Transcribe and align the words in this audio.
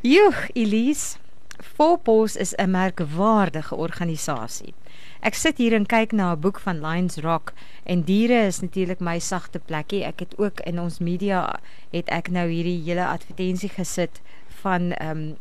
Joe, 0.00 0.32
Elise, 0.54 1.18
Volpos 1.58 2.36
is 2.36 2.54
'n 2.54 2.70
merkwaardige 2.70 3.74
organisasie. 3.74 4.74
Ek 5.20 5.34
sit 5.34 5.58
hier 5.58 5.74
en 5.74 5.86
kyk 5.86 6.12
na 6.12 6.32
'n 6.32 6.40
boek 6.40 6.60
van 6.60 6.80
Lions 6.80 7.16
Rock 7.16 7.52
en 7.84 8.02
diere 8.02 8.46
is 8.46 8.60
natuurlik 8.60 9.00
my 9.00 9.18
sagte 9.18 9.58
plekkie. 9.58 10.04
Ek 10.04 10.20
het 10.20 10.38
ook 10.38 10.60
in 10.60 10.80
ons 10.80 10.98
media 10.98 11.58
het 11.90 12.08
ek 12.08 12.30
nou 12.30 12.48
hierdie 12.48 12.82
hele 12.84 13.06
advertensie 13.06 13.68
gesit 13.68 14.20
van 14.60 14.92
ehm 14.92 15.10
um, 15.10 15.36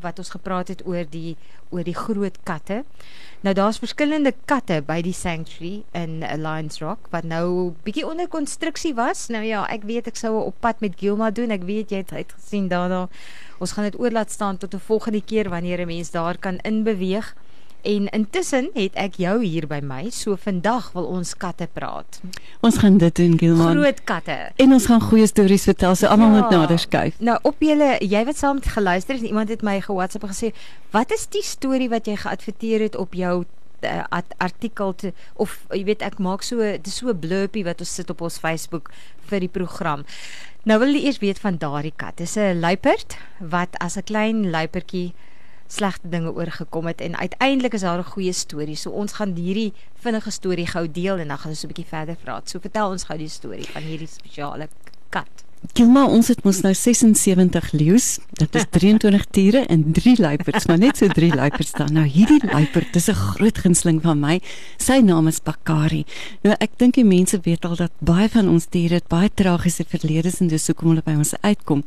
wat 0.00 0.18
ons 0.18 0.30
gepraat 0.30 0.68
het 0.68 0.86
oor 0.86 1.04
die 1.10 1.36
oor 1.70 1.84
die 1.84 1.94
groot 1.94 2.38
katte. 2.42 2.84
Nou 3.40 3.54
daar's 3.54 3.78
verskillende 3.78 4.32
katte 4.44 4.82
by 4.86 5.00
die 5.04 5.12
sanctuary 5.12 5.82
in 5.92 6.24
Lions 6.42 6.80
Rock 6.80 7.08
wat 7.10 7.24
nou 7.24 7.74
bietjie 7.84 8.06
onder 8.06 8.28
konstruksie 8.28 8.94
was. 8.94 9.26
Nou 9.28 9.44
ja, 9.44 9.66
ek 9.68 9.84
weet 9.88 10.06
ek 10.06 10.16
sou 10.16 10.34
op 10.44 10.56
pad 10.60 10.80
met 10.80 10.96
Gilma 10.98 11.30
doen. 11.30 11.50
Ek 11.50 11.68
weet 11.68 11.90
jy 11.90 12.02
het 12.02 12.12
uitgesien 12.12 12.68
daarna. 12.68 13.08
Ons 13.58 13.72
gaan 13.72 13.84
dit 13.84 13.98
oorlaat 13.98 14.30
staan 14.30 14.56
tot 14.56 14.74
'n 14.74 14.78
volgende 14.86 15.22
keer 15.24 15.48
wanneer 15.48 15.80
'n 15.80 15.86
mens 15.86 16.10
daar 16.10 16.38
kan 16.38 16.58
inbeweeg. 16.62 17.34
En 17.82 18.08
intussen 18.08 18.70
het 18.74 18.94
ek 18.94 19.14
jou 19.14 19.44
hier 19.44 19.66
by 19.66 19.78
my. 19.82 20.10
So 20.10 20.36
vandag 20.36 20.92
wil 20.92 21.04
ons 21.04 21.36
katte 21.36 21.68
praat. 21.72 22.20
Ons 22.60 22.78
gaan 22.78 22.98
dit 22.98 23.14
doen, 23.16 23.38
Gilman. 23.38 23.70
Groot 23.76 24.04
katte. 24.04 24.50
En 24.56 24.72
ons 24.72 24.86
gaan 24.86 25.00
goeie 25.00 25.26
stories 25.26 25.62
vertel, 25.64 25.94
so 25.94 26.06
almal 26.06 26.34
Ja. 26.34 26.40
moet 26.40 26.50
nader 26.50 26.78
skuif. 26.78 27.14
Nou 27.20 27.38
op 27.42 27.54
julle, 27.58 27.96
jy 28.00 28.24
wat 28.24 28.36
saam 28.36 28.58
geluister 28.62 29.14
het, 29.14 29.24
iemand 29.24 29.48
het 29.48 29.62
my 29.62 29.80
ge-WhatsApp 29.80 30.22
en 30.24 30.28
gesê, 30.34 30.54
"Wat 30.90 31.12
is 31.12 31.26
die 31.28 31.42
storie 31.42 31.88
wat 31.88 32.06
jy 32.06 32.16
geadverteer 32.16 32.80
het 32.80 32.96
op 32.96 33.14
jou 33.14 33.44
uh, 33.82 34.02
art- 34.08 34.34
artikel 34.38 34.94
te 34.94 35.12
of 35.36 35.64
jy 35.70 35.84
weet 35.84 36.02
ek 36.02 36.18
maak 36.18 36.42
so 36.42 36.56
dis 36.82 36.96
so 36.96 37.08
'n 37.08 37.18
blurpie 37.18 37.64
wat 37.64 37.78
ons 37.80 37.94
sit 37.94 38.10
op 38.10 38.20
ons 38.20 38.38
Facebook 38.38 38.90
vir 39.26 39.38
die 39.40 39.48
program. 39.48 40.04
Nou 40.68 40.76
wil 40.82 40.90
jy 40.92 41.06
eers 41.06 41.16
weet 41.22 41.38
van 41.40 41.56
daardie 41.56 41.94
kat. 41.96 42.18
Dis 42.20 42.34
'n 42.36 42.60
luiperd 42.60 43.16
wat 43.40 43.78
as 43.80 43.96
'n 43.96 44.04
klein 44.04 44.50
luipertjie 44.50 45.14
slegte 45.66 46.08
dinge 46.08 46.32
oorgekom 46.32 46.86
het 46.86 47.00
en 47.00 47.16
uiteindelik 47.16 47.72
is 47.72 47.80
daar 47.80 47.98
'n 47.98 48.12
goeie 48.12 48.32
storie. 48.32 48.76
So 48.76 48.90
ons 48.90 49.12
gaan 49.12 49.32
hierdie 49.34 49.72
vinnige 49.94 50.30
storie 50.30 50.66
gou 50.66 50.90
deel 50.90 51.18
en 51.18 51.28
dan 51.28 51.38
gaan 51.38 51.50
ons 51.50 51.60
so 51.60 51.66
'n 51.66 51.72
bietjie 51.72 51.88
verder 51.88 52.16
praat. 52.16 52.50
So 52.50 52.58
vertel 52.58 52.90
ons 52.90 53.04
gou 53.04 53.18
die 53.18 53.28
storie 53.28 53.66
van 53.66 53.82
hierdie 53.82 54.08
spesiale 54.08 54.68
kat. 55.08 55.47
Gilma, 55.74 56.04
ons 56.06 56.28
het 56.30 56.44
mos 56.46 56.60
nou 56.62 56.70
76 56.74 57.72
leeu's. 57.74 58.06
Dit 58.38 58.54
is 58.54 58.64
23 58.74 59.24
tiere 59.34 59.60
en 59.66 59.84
3 59.94 60.14
luiperds, 60.20 60.66
maar 60.66 60.78
net 60.78 60.98
so 60.98 61.06
3 61.10 61.34
luiperds 61.34 61.72
dan. 61.74 61.92
Nou 61.94 62.04
hierdie 62.06 62.38
luiperd, 62.46 62.92
dis 62.92 63.08
'n 63.10 63.14
groot 63.14 63.58
gunsteling 63.58 64.00
van 64.02 64.20
my. 64.20 64.40
Sy 64.76 64.98
naam 65.02 65.26
is 65.26 65.42
Bakari. 65.42 66.04
Nou 66.42 66.54
ek 66.58 66.70
dink 66.76 66.94
die 66.94 67.04
mense 67.04 67.40
weet 67.42 67.64
al 67.64 67.76
dat 67.76 67.90
baie 67.98 68.28
van 68.28 68.48
ons 68.48 68.66
diere 68.70 68.94
het 68.94 69.08
baie 69.08 69.30
tragiese 69.34 69.84
verledes 69.88 70.40
en 70.40 70.48
dis 70.48 70.66
hoekom 70.66 70.88
hulle 70.88 71.02
by 71.04 71.14
ons 71.14 71.34
uitkom. 71.40 71.84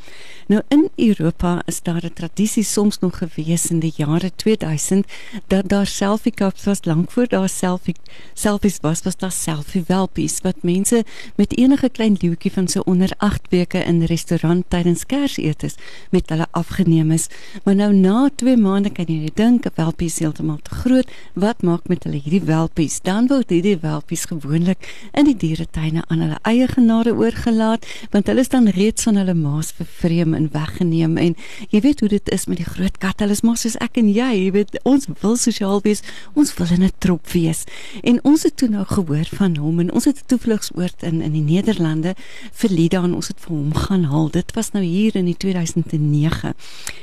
Nou 0.47 0.61
in 0.67 0.89
Europa 0.95 1.61
is 1.66 1.81
daar 1.81 2.03
'n 2.03 2.13
tradisie 2.13 2.63
soms 2.63 3.00
nog 3.00 3.17
gewees 3.17 3.72
in 3.72 3.80
die 3.80 3.94
jare 3.95 4.31
2000 4.35 5.06
dat 5.47 5.69
daar 5.69 5.88
selfie 5.88 6.33
cups 6.33 6.63
was 6.63 6.85
lank 6.85 7.11
voor 7.11 7.28
daar 7.28 7.50
selfie 7.50 7.95
selfies 8.33 8.78
was, 8.81 9.02
was 9.03 9.17
daar 9.17 9.31
selfie 9.31 9.83
welpies 9.88 10.40
wat 10.41 10.63
mense 10.63 11.03
met 11.35 11.57
enige 11.57 11.90
klein 11.90 12.18
leeuetjie 12.19 12.51
van 12.51 12.68
so 12.68 12.81
onder 12.85 13.12
8 13.18 13.50
weke 13.61 13.81
in 13.85 14.01
restaurant 14.09 14.66
tydens 14.73 15.05
Kersetes 15.05 15.77
met 16.11 16.29
hulle 16.33 16.47
afgeneem 16.57 17.11
is. 17.13 17.27
Maar 17.66 17.75
nou 17.75 17.91
na 17.94 18.29
2 18.41 18.57
maande 18.57 18.91
kan 18.94 19.05
jy 19.07 19.29
dink 19.35 19.66
'n 19.66 19.75
welpie 19.75 20.07
is 20.07 20.19
heeltemal 20.19 20.59
te 20.61 20.75
groot. 20.75 21.07
Wat 21.33 21.61
maak 21.61 21.88
met 21.88 22.03
hulle 22.03 22.19
hierdie 22.21 22.45
welpies? 22.45 23.01
Dan 23.01 23.27
word 23.27 23.50
hierdie 23.50 23.77
welpies 23.81 24.25
gewoonlik 24.25 24.79
in 25.13 25.25
die 25.25 25.38
dieretuine 25.38 26.03
aan 26.07 26.19
hulle 26.19 26.39
eie 26.44 26.67
genade 26.67 27.13
oorgelaat, 27.13 27.85
want 28.11 28.27
hulle 28.27 28.39
is 28.39 28.50
dan 28.50 28.67
reeds 28.67 29.03
van 29.03 29.16
hulle 29.16 29.33
maas 29.33 29.71
vervreem 29.71 30.33
en 30.33 30.50
weggeneem 30.51 31.17
en 31.17 31.35
jy 31.69 31.81
weet 31.81 32.00
hoe 32.00 32.09
dit 32.09 32.29
is 32.29 32.45
met 32.45 32.57
die 32.57 32.66
groot 32.66 32.97
katte. 32.97 33.23
Hulle 33.23 33.35
is 33.38 33.41
maar 33.41 33.57
soos 33.57 33.77
ek 33.77 33.97
en 33.97 34.09
jy, 34.09 34.31
jy 34.45 34.51
weet, 34.51 34.79
ons 34.83 35.07
wil 35.21 35.35
sosiaal 35.38 35.81
wees. 35.81 36.01
Ons 36.33 36.53
wil 36.57 36.67
in 36.71 36.83
'n 36.83 36.91
trop 37.00 37.27
wees. 37.31 37.63
En 38.03 38.19
ons 38.23 38.44
het 38.44 38.57
toe 38.57 38.69
nou 38.69 38.85
gehoor 38.85 39.27
van 39.38 39.55
hom 39.55 39.79
en 39.79 39.91
ons 39.91 40.05
het 40.05 40.17
'n 40.17 40.27
toevlugsoord 40.27 41.03
in 41.03 41.21
in 41.21 41.31
die 41.31 41.41
Nederlande 41.41 42.16
vir 42.51 42.69
Lida 42.69 43.03
en 43.03 43.16
ons 43.16 43.27
het 43.27 43.39
vir 43.51 43.59
hom 43.59 43.73
gaan 43.75 44.03
haal. 44.07 44.29
Dit 44.31 44.53
was 44.56 44.72
nou 44.72 44.84
hier 44.84 45.16
in 45.19 45.28
die 45.28 45.35
2009. 45.35 46.53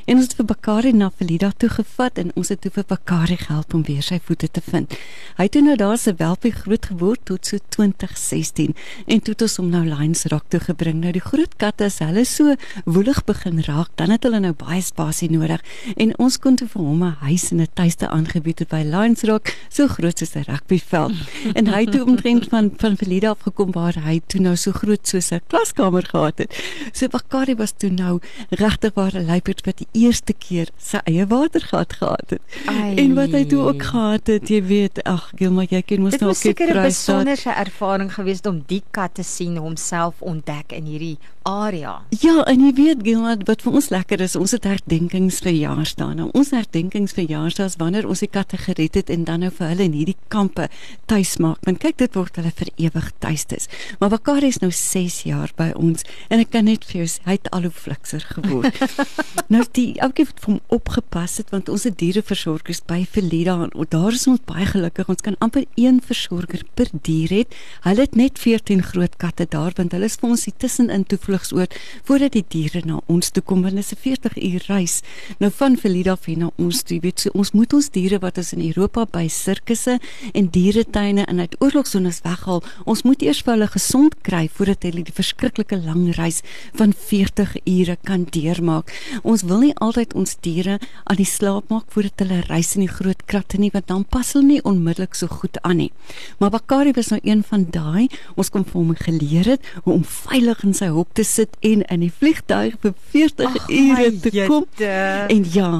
En 0.08 0.16
ons 0.16 0.24
het 0.24 0.34
vir 0.38 0.46
Bakari 0.48 0.92
na 0.96 1.10
Velida 1.18 1.50
toe 1.60 1.68
gevat 1.68 2.18
en 2.22 2.30
ons 2.38 2.48
het 2.48 2.60
toe 2.64 2.72
vir 2.72 2.86
Bakari 2.88 3.36
gehelp 3.36 3.74
om 3.76 3.82
weer 3.84 4.04
sy 4.04 4.18
voete 4.24 4.48
te 4.48 4.62
vind. 4.64 4.94
Hy 5.36 5.48
het 5.48 5.52
toe 5.52 5.62
nou 5.62 5.76
daar 5.76 5.98
se 6.00 6.14
welpie 6.16 6.52
groot 6.54 6.88
geword 6.88 7.24
tot 7.28 7.46
so 7.46 7.60
2016 7.76 8.74
en 9.06 9.20
toe 9.20 9.34
het 9.34 9.44
ons 9.44 9.56
hom 9.60 9.68
nou 9.72 9.84
Lions 9.84 10.24
Rock 10.32 10.48
toe 10.48 10.60
gebring. 10.64 11.02
Nou 11.02 11.12
die 11.12 11.24
groot 11.24 11.56
katte 11.60 11.88
as 11.88 12.00
hulle 12.04 12.24
so 12.28 12.56
woelig 12.88 13.20
begin 13.28 13.60
raak, 13.66 13.92
dan 14.00 14.14
het 14.14 14.24
hulle 14.24 14.40
nou 14.40 14.54
baie 14.56 14.80
spasie 14.84 15.28
nodig 15.32 15.62
en 15.96 16.14
ons 16.18 16.40
kon 16.40 16.56
toe 16.56 16.68
vir 16.72 16.82
hom 16.82 17.04
'n 17.04 17.16
huis 17.28 17.50
en 17.52 17.60
'n 17.60 17.68
tuiste 17.74 18.08
aangebied 18.08 18.64
het 18.64 18.68
by 18.68 18.82
Lions 18.84 19.22
Rock, 19.22 19.52
so 19.68 19.88
groot 19.88 20.18
soos 20.18 20.34
'n 20.34 20.48
rugbyveld. 20.48 21.12
En 21.54 21.66
hy 21.66 21.84
het 21.84 21.92
toe 21.92 22.04
omtrent 22.04 22.48
van 22.48 22.72
van 22.76 22.96
Velida 22.96 23.30
af 23.30 23.42
gekom 23.42 23.72
waar 23.72 23.94
hy 23.94 24.20
toe 24.26 24.40
nou 24.40 24.56
so 24.56 24.72
groot 24.72 25.06
soos 25.06 25.30
'n 25.32 25.40
klaskamer 25.48 26.04
gehad 26.04 26.37
het. 26.38 26.54
So 26.92 27.08
Bakari 27.08 27.54
was 27.54 27.72
toe 27.76 27.90
nou 27.90 28.20
regtig 28.50 28.94
waar 28.94 29.14
'n 29.14 29.26
luiperd 29.26 29.64
wat 29.66 29.78
die 29.78 29.88
eerste 29.92 30.32
keer 30.32 30.68
sy 30.76 30.98
eie 31.04 31.26
watergat 31.26 31.92
gehad 31.92 32.30
het. 32.30 32.40
Ai. 32.66 32.94
En 32.96 33.14
wat 33.14 33.30
hy 33.30 33.44
toe 33.44 33.62
ook 33.62 33.82
gehad 33.82 34.26
het, 34.26 34.48
jy 34.48 34.62
weet, 34.64 35.02
ag 35.04 35.30
Gilma, 35.36 35.64
jy 35.68 35.82
ken 35.82 36.00
mos 36.00 36.10
Dit 36.10 36.20
nou 36.20 36.30
was 36.30 36.38
ook 36.38 36.42
die 36.42 36.64
seker 36.64 36.66
'n 36.76 36.80
Vrystaat. 36.80 37.16
besonderse 37.16 37.50
ervaring 37.50 38.14
geweest 38.14 38.46
om 38.46 38.62
die 38.66 38.82
kat 38.90 39.14
te 39.14 39.22
sien 39.22 39.56
homself 39.56 40.14
ontdek 40.20 40.72
in 40.72 40.84
hierdie 40.84 41.18
area. 41.48 41.94
Ja, 42.20 42.42
en 42.44 42.60
jy 42.62 42.72
weet 42.76 43.02
Gilma, 43.06 43.34
wat 43.48 43.62
vir 43.64 43.76
ons 43.80 43.88
lekker 43.92 44.20
is, 44.24 44.36
ons 44.38 44.52
het 44.52 44.66
herdenkingsverjaarsdae. 44.68 46.16
Nou 46.18 46.28
ons 46.36 46.50
herdenkingsverjaarsdae 46.52 47.68
is 47.70 47.76
wanneer 47.80 48.08
ons 48.08 48.22
die 48.24 48.30
katte 48.30 48.60
gered 48.60 48.98
het 48.98 49.12
en 49.12 49.24
dan 49.28 49.44
nou 49.44 49.50
vir 49.54 49.72
hulle 49.72 49.86
in 49.88 49.96
hierdie 49.96 50.16
kampe 50.32 50.68
tuis 51.10 51.36
maak. 51.42 51.60
Want 51.66 51.80
kyk, 51.82 51.98
dit 52.02 52.18
word 52.18 52.36
hulle 52.40 52.52
vir 52.58 52.72
ewig 52.76 53.10
tuistes. 53.24 53.68
Maar 54.00 54.12
Bakari 54.16 54.50
is 54.52 54.60
nou 54.62 54.70
6 54.74 55.22
jaar 55.28 55.52
by 55.58 55.70
ons 55.78 56.04
en 56.28 56.42
ek 56.42 56.52
kan 56.52 56.68
net 56.68 56.84
vir 56.88 57.02
jou 57.02 57.08
sê 57.14 57.24
hy 57.28 57.38
het 57.38 57.48
al 57.54 57.68
hoe 57.68 57.74
flikser 57.74 58.24
geword. 58.34 58.82
nou 59.52 59.64
die 59.76 59.88
ouetjie 60.04 60.28
het 60.28 60.44
vir 60.44 60.52
hom 60.52 60.60
opgepas 60.74 61.38
het 61.40 61.52
want 61.54 61.72
ons 61.72 61.86
het 61.88 61.98
diereversorgers 62.00 62.82
by 62.88 63.02
Velida 63.08 63.56
en 63.64 63.72
o, 63.74 63.86
daar 63.88 64.16
is 64.16 64.26
ons 64.30 64.42
baie 64.48 64.66
gelukkig. 64.68 65.08
Ons 65.08 65.24
kan 65.24 65.38
amper 65.44 65.64
een 65.80 66.02
versorger 66.04 66.64
per 66.76 66.92
dier 66.92 67.32
het. 67.40 67.56
Hulle 67.86 68.04
het 68.04 68.16
net 68.18 68.40
14 68.42 68.84
groot 68.90 69.16
katte 69.20 69.48
daar 69.48 69.72
want 69.78 69.96
hulle 69.96 70.08
is 70.08 70.18
vir 70.20 70.32
ons 70.34 70.46
die 70.48 70.54
tussenin 70.58 71.06
toevlugsoord 71.38 71.74
voordat 72.04 72.32
die 72.32 72.44
diere 72.48 72.82
na 72.86 73.00
ons 73.06 73.30
toe 73.30 73.42
kom 73.42 73.62
want 73.62 73.74
dit 73.74 73.84
is 73.84 73.92
'n 73.92 74.00
40 74.00 74.36
uur 74.36 74.64
reis. 74.66 75.02
Nou 75.38 75.50
van 75.50 75.76
Velida 75.76 76.12
af 76.12 76.26
na 76.26 76.50
ons 76.56 76.82
toe, 76.82 77.00
weet 77.00 77.20
so 77.20 77.30
ons 77.34 77.52
moet 77.52 77.72
ons 77.72 77.90
diere 77.90 78.18
wat 78.18 78.38
ons 78.38 78.52
in 78.52 78.66
Europa 78.66 79.06
by 79.06 79.28
sirkusse 79.28 79.98
en 80.32 80.48
dieretuine 80.50 81.24
en 81.26 81.38
uit 81.38 81.56
oorlogsones 81.60 82.20
weghaal, 82.22 82.62
ons 82.84 83.02
moet 83.02 83.22
eers 83.22 83.42
vir 83.42 83.52
hulle 83.54 83.66
gesond 83.68 84.14
kry 84.22 84.48
voordat 84.48 84.82
hulle 84.82 85.02
die 85.02 85.12
verskriklike 85.12 85.76
lang 85.84 86.14
reis 86.16 86.42
van 86.74 86.92
40 86.92 87.56
ure 87.66 87.96
kan 88.04 88.24
deurmaak. 88.30 88.92
Ons 89.22 89.42
wil 89.42 89.60
nie 89.60 89.74
altyd 89.74 90.14
ons 90.14 90.36
diere 90.40 90.78
aan 91.04 91.16
die 91.16 91.24
slaap 91.24 91.68
maak 91.68 91.84
voordat 91.90 92.18
hulle 92.18 92.40
reis 92.48 92.74
in 92.74 92.80
die 92.80 92.94
groot 92.94 93.26
kratte 93.26 93.58
nie 93.58 93.70
want 93.72 93.86
dan 93.86 94.04
pas 94.04 94.32
hulle 94.32 94.46
nie 94.46 94.62
onmiddellik 94.62 95.14
so 95.14 95.26
goed 95.26 95.58
aan 95.62 95.76
nie. 95.76 95.92
Maar 96.38 96.50
Bakari 96.50 96.92
was 96.92 97.08
nou 97.08 97.20
een 97.22 97.42
van 97.42 97.66
daai. 97.70 98.08
Ons 98.36 98.50
kom 98.50 98.64
vir 98.64 98.80
hom 98.80 98.94
geleer 98.96 99.44
het 99.44 99.62
hoe 99.84 99.94
om 99.94 100.04
veilig 100.04 100.64
in 100.64 100.74
sy 100.74 100.88
hok 100.92 101.12
te 101.14 101.24
sit 101.28 101.56
en 101.60 101.82
in 101.82 102.00
die 102.00 102.12
vliegtuig 102.12 102.74
vir 102.82 102.94
40 103.12 103.46
Ag, 103.46 103.68
ure 103.68 104.10
te 104.20 104.30
kom. 104.46 104.66
jette. 104.70 104.92
En 105.34 105.44
ja, 105.52 105.70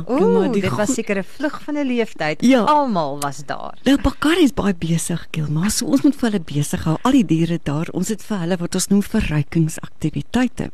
die 0.52 0.60
dit 0.62 0.76
was 0.76 0.94
seker 0.94 1.18
'n 1.18 1.24
vlug 1.24 1.60
van 1.64 1.76
'n 1.76 1.86
leeftyd. 1.86 2.42
Ja. 2.42 2.62
Almal 2.64 3.18
was 3.20 3.42
daar. 3.46 3.78
Nou 3.84 3.96
Bakari 4.02 4.42
is 4.44 4.52
baie 4.54 4.74
besig, 4.74 5.26
Gilma. 5.30 5.68
So 5.68 5.86
ons 5.86 6.02
moet 6.02 6.16
vir 6.16 6.30
hulle 6.30 6.44
besig 6.44 6.84
hou. 6.84 6.96
Al 7.02 7.12
die 7.12 7.24
diere 7.24 7.58
daar, 7.62 7.88
ons 7.92 8.08
het 8.08 8.22
vir 8.22 8.38
hulle 8.38 8.56
wat 8.56 8.74
ons 8.74 8.88
noem 8.88 9.02
verrykingsaktiwiteite. 9.02 10.70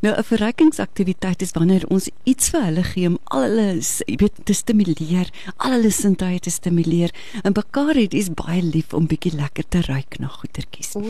Nou 0.00 0.14
'n 0.16 0.22
verrykingsaktiwiteit 0.24 1.42
is 1.42 1.52
wanneer 1.52 1.84
ons 1.88 2.10
iets 2.24 2.48
vir 2.50 2.62
hulle 2.64 2.82
gee 2.82 3.06
om 3.08 3.18
al 3.24 3.42
hulle, 3.42 3.80
jy 4.06 4.16
weet, 4.16 4.32
te 4.44 4.52
stimuleer, 4.52 5.30
al 5.56 5.70
hulle 5.70 5.90
sintuie 5.90 6.40
te 6.40 6.50
stimuleer. 6.50 7.10
En 7.42 7.52
Bakari 7.52 8.06
is 8.10 8.28
baie 8.30 8.62
lief 8.62 8.92
om 8.94 9.06
bietjie 9.06 9.34
lekker 9.36 9.64
te 9.68 9.80
ruik 9.80 10.18
na 10.18 10.26
goetertjies. 10.28 10.94
O. 10.96 11.02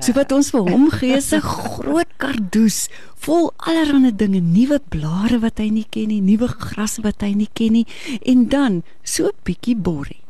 So 0.00 0.12
wat 0.12 0.32
ons 0.32 0.50
vir 0.50 0.60
hom 0.70 0.90
gee 0.90 1.16
is 1.16 1.32
'n 1.32 1.40
groot 1.40 2.06
kar 2.16 2.36
kardoes, 2.50 2.88
vol 3.22 3.52
allerlei 3.58 4.10
dinge, 4.16 4.40
nuwe 4.40 4.80
blare 4.90 5.38
wat 5.40 5.60
hy 5.62 5.70
nie 5.70 5.86
ken 5.90 6.10
nie, 6.10 6.20
nuwe 6.20 6.48
grasse 6.48 7.02
wat 7.02 7.22
hy 7.22 7.34
nie 7.34 7.50
ken 7.54 7.72
nie 7.78 7.86
en 8.26 8.48
dan 8.48 8.82
so 9.04 9.28
'n 9.28 9.36
bietjie 9.44 9.76
borrie. 9.76 10.20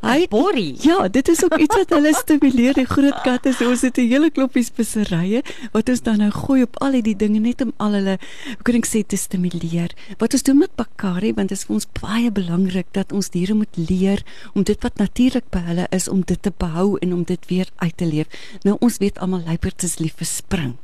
Hy 0.00 0.26
borrie. 0.32 0.76
Ja, 0.80 1.08
dit 1.08 1.28
is 1.28 1.44
ook 1.44 1.58
iets 1.58 1.76
wat 1.76 1.90
hulle 1.92 2.14
stimuleer. 2.24 2.72
Die 2.74 2.86
groot 2.88 3.20
katte, 3.24 3.52
so 3.52 3.68
ons 3.68 3.82
het 3.84 3.98
'n 3.98 4.08
hele 4.08 4.30
klompie 4.30 4.64
speserye 4.64 5.42
wat 5.72 5.88
ons 5.88 6.02
dan 6.02 6.18
nou 6.18 6.30
gooi 6.30 6.62
op 6.62 6.76
al 6.80 6.92
hierdie 6.92 7.16
dinge 7.16 7.38
net 7.38 7.60
om 7.60 7.72
al 7.76 7.92
hulle, 7.92 8.16
hoe 8.46 8.62
kan 8.62 8.74
ek 8.74 8.86
sê, 8.86 9.04
te 9.06 9.16
stimuleer. 9.16 9.92
Wat 10.18 10.32
ons 10.32 10.42
doen 10.42 10.58
met 10.58 10.74
Bakari, 10.76 11.34
want 11.34 11.48
dit 11.48 11.58
is 11.58 11.64
vir 11.64 11.74
ons 11.74 11.88
baie 12.00 12.30
belangrik 12.30 12.86
dat 12.92 13.12
ons 13.12 13.30
diere 13.30 13.54
moet 13.54 13.76
leer 13.76 14.24
om 14.54 14.62
dit 14.62 14.82
wat 14.82 14.96
natuurlik 14.96 15.50
by 15.50 15.60
hulle 15.60 15.86
is 15.90 16.08
om 16.08 16.22
dit 16.24 16.42
te 16.42 16.52
behou 16.56 16.96
en 16.98 17.12
om 17.12 17.24
dit 17.24 17.46
weer 17.48 17.68
uit 17.76 17.96
te 17.96 18.06
leef. 18.06 18.26
Nou 18.62 18.76
ons 18.80 18.98
weet 18.98 19.18
almal 19.18 19.42
luiperds 19.44 19.84
is 19.84 19.98
lief 19.98 20.14
vir 20.16 20.26
spring. 20.26 20.74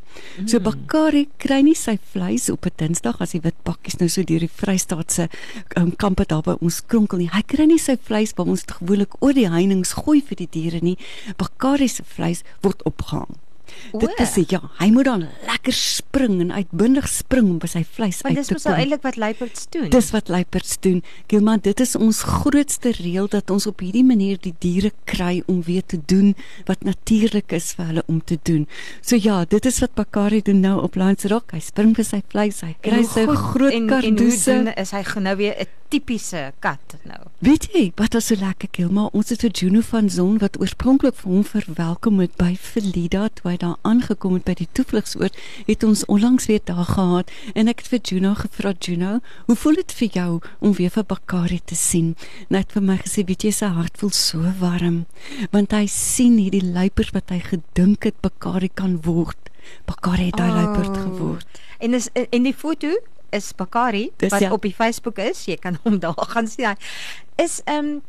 So 0.46 0.58
Mm. 0.58 0.64
Bakari 0.64 1.28
kry 1.38 1.62
nie 1.62 1.74
sy 1.74 1.98
vleis 2.12 2.48
op 2.50 2.66
'n 2.66 2.72
Dinsdag 2.76 3.20
as 3.20 3.32
die 3.32 3.40
wit 3.40 3.54
pakkies 3.64 3.98
nou 4.00 4.08
so 4.08 4.22
deur 4.22 4.40
die 4.40 4.48
Vrystaatse 4.48 5.28
um, 5.76 5.96
kampe 5.96 6.24
daar 6.24 6.42
by 6.42 6.56
ons 6.60 6.80
kronkel 6.86 7.18
nie. 7.18 7.30
Hy 7.32 7.42
kry 7.42 7.66
nie 7.66 7.78
sy 7.78 7.96
vleis 7.96 8.32
wat 8.36 8.46
ons 8.46 8.64
gewoonlik 8.64 9.14
oor 9.20 9.32
die 9.32 9.48
heininge 9.48 9.84
gooi 9.84 10.20
vir 10.22 10.36
die 10.36 10.48
diere 10.50 10.80
nie. 10.82 10.96
Bakari 11.36 11.88
se 11.88 12.02
vleis 12.02 12.42
word 12.62 12.82
opgehang. 12.84 13.36
Dit 13.92 14.10
O. 14.10 14.22
is 14.22 14.34
ja, 14.50 14.60
hy 14.78 14.90
moet 14.90 15.04
dan 15.04 15.26
lekker 15.46 15.72
spring 15.72 16.40
en 16.40 16.52
uitbundig 16.52 17.08
spring 17.08 17.48
om 17.50 17.58
by 17.58 17.66
sy 17.70 17.82
vleis 17.84 18.20
Want 18.22 18.34
uit 18.34 18.40
dis 18.40 18.46
te 18.46 18.54
mos 18.54 18.64
nou 18.64 18.74
kom. 18.74 18.82
eintlik 18.82 19.02
wat 19.02 19.16
luiperds 19.16 19.66
doen. 19.70 19.88
Dis 19.90 20.10
wat 20.10 20.28
luiperds 20.28 20.76
doen. 20.80 21.02
Gilman, 21.26 21.62
dit 21.62 21.80
is 21.80 21.96
ons 21.96 22.22
grootste 22.22 22.92
reël 22.98 23.28
dat 23.28 23.50
ons 23.50 23.66
op 23.66 23.80
hierdie 23.80 24.04
manier 24.04 24.38
die 24.40 24.54
diere 24.58 24.92
kry 25.04 25.42
om 25.46 25.62
weer 25.66 25.82
te 25.86 26.00
doen 26.06 26.34
wat 26.66 26.84
natuurlik 26.84 27.52
is 27.52 27.72
vir 27.78 27.90
hulle 27.90 28.06
om 28.06 28.22
te 28.24 28.38
doen. 28.42 28.66
So 29.00 29.16
ja, 29.16 29.44
dit 29.44 29.66
is 29.66 29.80
wat 29.80 29.94
Bakari 29.94 30.42
doen 30.42 30.60
nou 30.60 30.80
op 30.82 30.94
Landsrock. 30.94 31.52
Hy 31.52 31.60
spring 31.60 31.94
vir 31.96 32.04
sy 32.04 32.22
vleis, 32.28 32.62
hy 32.66 32.74
kry 32.80 33.02
sy 33.04 33.26
groot 33.26 33.72
en, 33.72 33.82
en 33.82 33.88
hoe 33.88 34.00
kardoese. 34.00 34.50
doen 34.50 34.72
is 34.74 34.90
hy 34.96 35.04
nou 35.20 35.36
weer 35.36 35.54
'n 35.58 35.79
tipiese 35.90 36.40
kat 36.62 36.94
nou. 37.08 37.18
Weet 37.44 37.66
jy, 37.74 37.82
wat 37.98 38.14
was 38.16 38.28
so 38.30 38.38
lekker 38.38 38.70
Gilma? 38.76 39.08
Ons 39.16 39.32
het 39.32 39.42
vir 39.44 39.52
Juno 39.56 39.82
van 39.84 40.10
Zon 40.12 40.38
wat 40.42 40.58
oorspronklik 40.60 41.16
vir 41.18 41.30
hom 41.32 41.44
verwelkom 41.46 42.20
het 42.22 42.36
by 42.40 42.52
Felida 42.58 43.26
toe 43.34 43.50
hy 43.50 43.56
daar 43.62 43.76
aangekom 43.88 44.36
het 44.38 44.46
by 44.48 44.56
die 44.60 44.68
toevlugsoord, 44.78 45.36
het 45.66 45.86
ons 45.86 46.04
onlangs 46.12 46.46
weer 46.50 46.62
daar 46.68 46.86
gehad 46.88 47.30
en 47.54 47.70
ek 47.72 47.82
het 47.84 47.92
vir 47.94 48.02
Juno 48.12 48.34
gevra, 48.38 48.74
Juno, 48.78 49.12
hoe 49.48 49.58
voel 49.58 49.80
dit 49.82 49.96
vir 50.00 50.18
jou 50.20 50.30
om 50.60 50.74
weer 50.78 50.94
vir 50.94 51.06
Bakari 51.10 51.60
te 51.64 51.78
sien? 51.78 52.14
En 52.48 52.58
hy 52.58 52.64
het 52.64 52.74
vir 52.76 52.86
my 52.86 52.98
gesê, 53.02 53.26
weet 53.26 53.46
jy, 53.48 53.54
sy 53.54 53.70
hart 53.74 53.98
voel 54.00 54.14
so 54.14 54.54
warm 54.60 55.04
want 55.50 55.72
hy 55.74 55.86
sien 55.90 56.36
hierdie 56.38 56.64
luiper 56.64 57.10
wat 57.14 57.32
hy 57.34 57.40
gedink 57.44 58.06
het 58.06 58.18
Bakari 58.22 58.70
kan 58.74 58.98
word. 59.06 59.50
Bakari 59.86 60.30
het 60.30 60.38
daai 60.38 60.50
Oh. 60.50 60.56
luiperd 60.56 60.96
geword. 60.96 61.60
En 61.78 61.94
is 61.94 62.08
en 62.12 62.42
die 62.42 62.54
foto 62.54 62.96
is 63.30 63.52
Bakari 63.56 64.10
Dis 64.16 64.30
wat 64.30 64.40
ja. 64.40 64.52
op 64.52 64.62
die 64.62 64.74
Facebook 64.74 65.18
is. 65.18 65.44
Jy 65.44 65.56
kan 65.56 65.78
hom 65.82 65.98
daar 66.04 66.14
gaan 66.16 66.48
sien. 66.48 66.76
Is 67.36 67.60
ehm 67.64 67.84
um, 67.84 68.00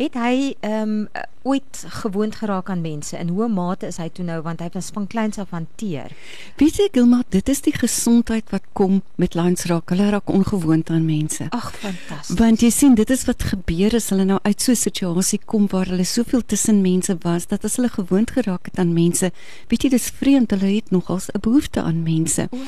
het 0.00 0.16
hy 0.18 0.54
ehm 0.60 1.04
um, 1.04 1.28
ooit 1.42 1.84
gewoond 1.88 2.34
geraak 2.36 2.68
aan 2.68 2.80
mense. 2.80 3.16
In 3.16 3.28
hoe 3.28 3.48
mate 3.48 3.86
is 3.86 3.96
hy 3.96 4.10
toe 4.12 4.24
nou 4.24 4.42
want 4.44 4.60
hy 4.60 4.68
was 4.74 4.90
van 4.92 5.06
kleins 5.08 5.38
af 5.40 5.54
hanteer. 5.56 6.12
Weet 6.60 6.76
jy, 6.76 6.88
Gilma, 6.92 7.22
dit 7.32 7.48
is 7.48 7.62
die 7.64 7.72
gesondheid 7.72 8.50
wat 8.52 8.66
kom 8.76 8.98
met 9.16 9.34
Landsraak. 9.38 9.88
Hulle 9.88 10.10
raak 10.12 10.28
ongewoond 10.28 10.90
aan 10.92 11.06
mense. 11.08 11.46
Ag, 11.56 11.70
fantasties. 11.80 12.36
Want 12.36 12.60
jy 12.60 12.70
sien, 12.74 12.94
dit 12.98 13.10
is 13.10 13.24
wat 13.24 13.46
gebeur 13.54 13.96
as 13.96 14.10
hulle 14.12 14.26
nou 14.28 14.38
uit 14.42 14.60
so 14.60 14.72
'n 14.72 14.82
situasie 14.82 15.40
kom 15.46 15.66
waar 15.72 15.88
hulle 15.88 16.04
soveel 16.04 16.44
tussen 16.44 16.82
mense 16.82 17.16
was 17.22 17.46
dat 17.46 17.64
as 17.64 17.76
hulle 17.76 17.88
gewoond 17.88 18.30
geraak 18.30 18.66
het 18.66 18.78
aan 18.78 18.92
mense, 18.92 19.32
weet 19.68 19.82
jy, 19.82 19.88
dis 19.88 20.10
vreemd, 20.10 20.50
hulle 20.50 20.74
het 20.76 20.90
nogals 20.90 21.30
'n 21.32 21.40
behoefte 21.40 21.80
aan 21.82 22.02
mense. 22.02 22.48
O, 22.50 22.58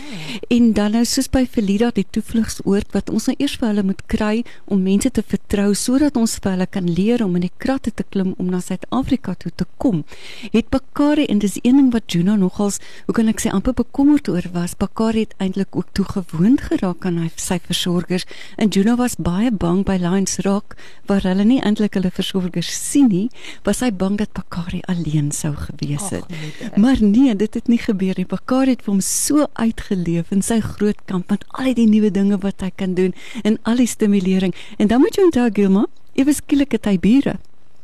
En 0.49 0.73
dan 0.73 0.91
nou 0.93 1.05
soos 1.05 1.29
by 1.29 1.47
Felida 1.47 1.91
die 1.91 2.07
toevlugsoord 2.11 2.93
wat 2.93 3.11
ons 3.11 3.27
nou 3.27 3.37
eers 3.39 3.55
vir 3.57 3.69
hulle 3.69 3.83
moet 3.83 4.03
kry 4.07 4.45
om 4.65 4.83
mense 4.83 5.11
te 5.11 5.23
vertrou 5.23 5.75
sodat 5.75 6.17
ons 6.17 6.39
vir 6.43 6.51
hulle 6.51 6.67
kan 6.67 6.91
leer 6.91 7.22
om 7.25 7.37
in 7.39 7.47
die 7.47 7.53
kratte 7.63 7.93
te 7.95 8.05
klim 8.09 8.35
om 8.39 8.51
na 8.51 8.61
Suid-Afrika 8.61 9.35
toe 9.35 9.53
te 9.55 9.67
kom. 9.77 10.05
Het 10.53 10.69
Bakari 10.73 11.27
en 11.27 11.43
dis 11.43 11.59
een 11.63 11.77
ding 11.77 11.93
wat 11.93 12.13
Juno 12.13 12.37
nogals, 12.37 12.79
hoe 13.07 13.15
kan 13.15 13.29
ek 13.29 13.43
sê, 13.43 13.53
amper 13.53 13.77
bekommerd 13.79 14.29
oor 14.29 14.49
was. 14.53 14.75
Bakari 14.79 15.27
het 15.27 15.35
eintlik 15.43 15.77
ook 15.77 15.93
toe 15.93 16.05
gewoond 16.09 16.61
geraak 16.71 17.07
aan 17.07 17.21
hy, 17.23 17.31
sy 17.37 17.59
versorgers 17.67 18.27
en 18.57 18.73
Juno 18.73 18.97
was 19.01 19.17
baie 19.19 19.51
bang 19.53 19.83
by 19.87 19.99
Lions 20.01 20.39
Rock 20.47 20.77
waar 21.11 21.25
hulle 21.27 21.45
nie 21.45 21.61
eintlik 21.63 21.97
hulle 21.99 22.11
versorgers 22.15 22.71
sien 22.73 23.11
nie, 23.13 23.29
was 23.67 23.83
hy 23.85 23.91
bang 23.93 24.19
dat 24.21 24.33
Bakari 24.37 24.83
alleen 24.91 25.31
sou 25.37 25.55
gewees 25.57 26.11
het. 26.11 26.23
ag, 26.23 26.29
moeder. 26.29 26.81
Maar 26.81 27.03
nee, 27.03 27.37
dit 27.37 27.55
het 27.55 27.69
nie 27.69 27.79
gebeur 27.79 28.15
nie. 28.17 28.27
Bakari 28.27 28.77
het 28.77 28.85
vir 28.85 28.95
hom 28.95 29.01
so 29.01 29.47
uitgeleef 29.53 30.31
in 30.35 30.43
sy 30.43 30.61
groot 30.61 30.99
kamp 31.05 31.31
met 31.31 31.45
al 31.49 31.75
die 31.75 31.89
nuwe 31.89 32.11
dinge 32.11 32.39
wat 32.43 32.61
hy 32.61 32.71
kan 32.75 32.95
doen 32.95 33.15
en 33.43 33.59
al 33.63 33.83
die 33.83 33.91
stimulering. 33.91 34.55
En 34.79 34.89
dan 34.89 35.01
moet 35.01 35.17
jy 35.17 35.29
onthou 35.29 35.49
Gilma, 35.53 35.87
ewe 36.15 36.33
skielik 36.33 36.73
het 36.73 36.85
hy 36.85 36.99
bure. 36.99 37.39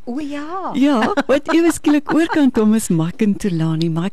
O 0.08 0.20
ja. 0.20 0.72
Ja, 0.72 1.12
wat 1.28 1.50
ewe 1.52 1.68
skielik 1.72 2.08
oorkant 2.16 2.56
hom 2.56 2.72
is 2.78 2.86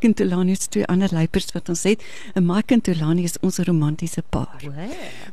en 0.03 0.13
Tulani 0.13 0.51
is 0.51 0.67
twee 0.67 0.83
ander 0.91 1.07
luipers 1.15 1.53
wat 1.55 1.69
ons 1.71 1.85
het. 1.87 2.03
En 2.35 2.43
Tulani 2.83 3.23
is 3.23 3.37
ons 3.39 3.61
romantiese 3.63 4.23
paar. 4.29 4.59
O. 4.67 4.73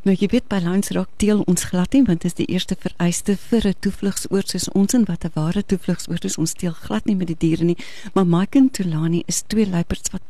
Nou 0.06 0.14
jy 0.14 0.28
weet 0.30 0.46
by 0.52 0.60
Lions 0.62 0.92
Rock 0.94 1.10
deel 1.18 1.42
ons 1.50 1.66
glad 1.72 1.98
nie 1.98 2.04
want 2.06 2.22
dit 2.22 2.30
is 2.30 2.38
die 2.38 2.46
eerste 2.46 2.78
vereiste 2.78 3.34
vir 3.50 3.66
'n 3.72 3.74
toevlugsoord 3.80 4.54
soos 4.54 4.68
ons 4.70 4.94
en 4.94 5.04
wat 5.10 5.24
'n 5.24 5.34
ware 5.34 5.66
toevlugsoord 5.66 6.24
is. 6.24 6.38
Ons 6.38 6.54
deel 6.54 6.76
glad 6.86 7.06
nie 7.06 7.16
met 7.16 7.26
die 7.26 7.38
diere 7.38 7.64
nie, 7.64 7.78
maar 8.14 8.46
Tulani 8.70 9.22
is 9.26 9.42
twee 9.42 9.66
luiperds 9.66 10.12
wat 10.12 10.22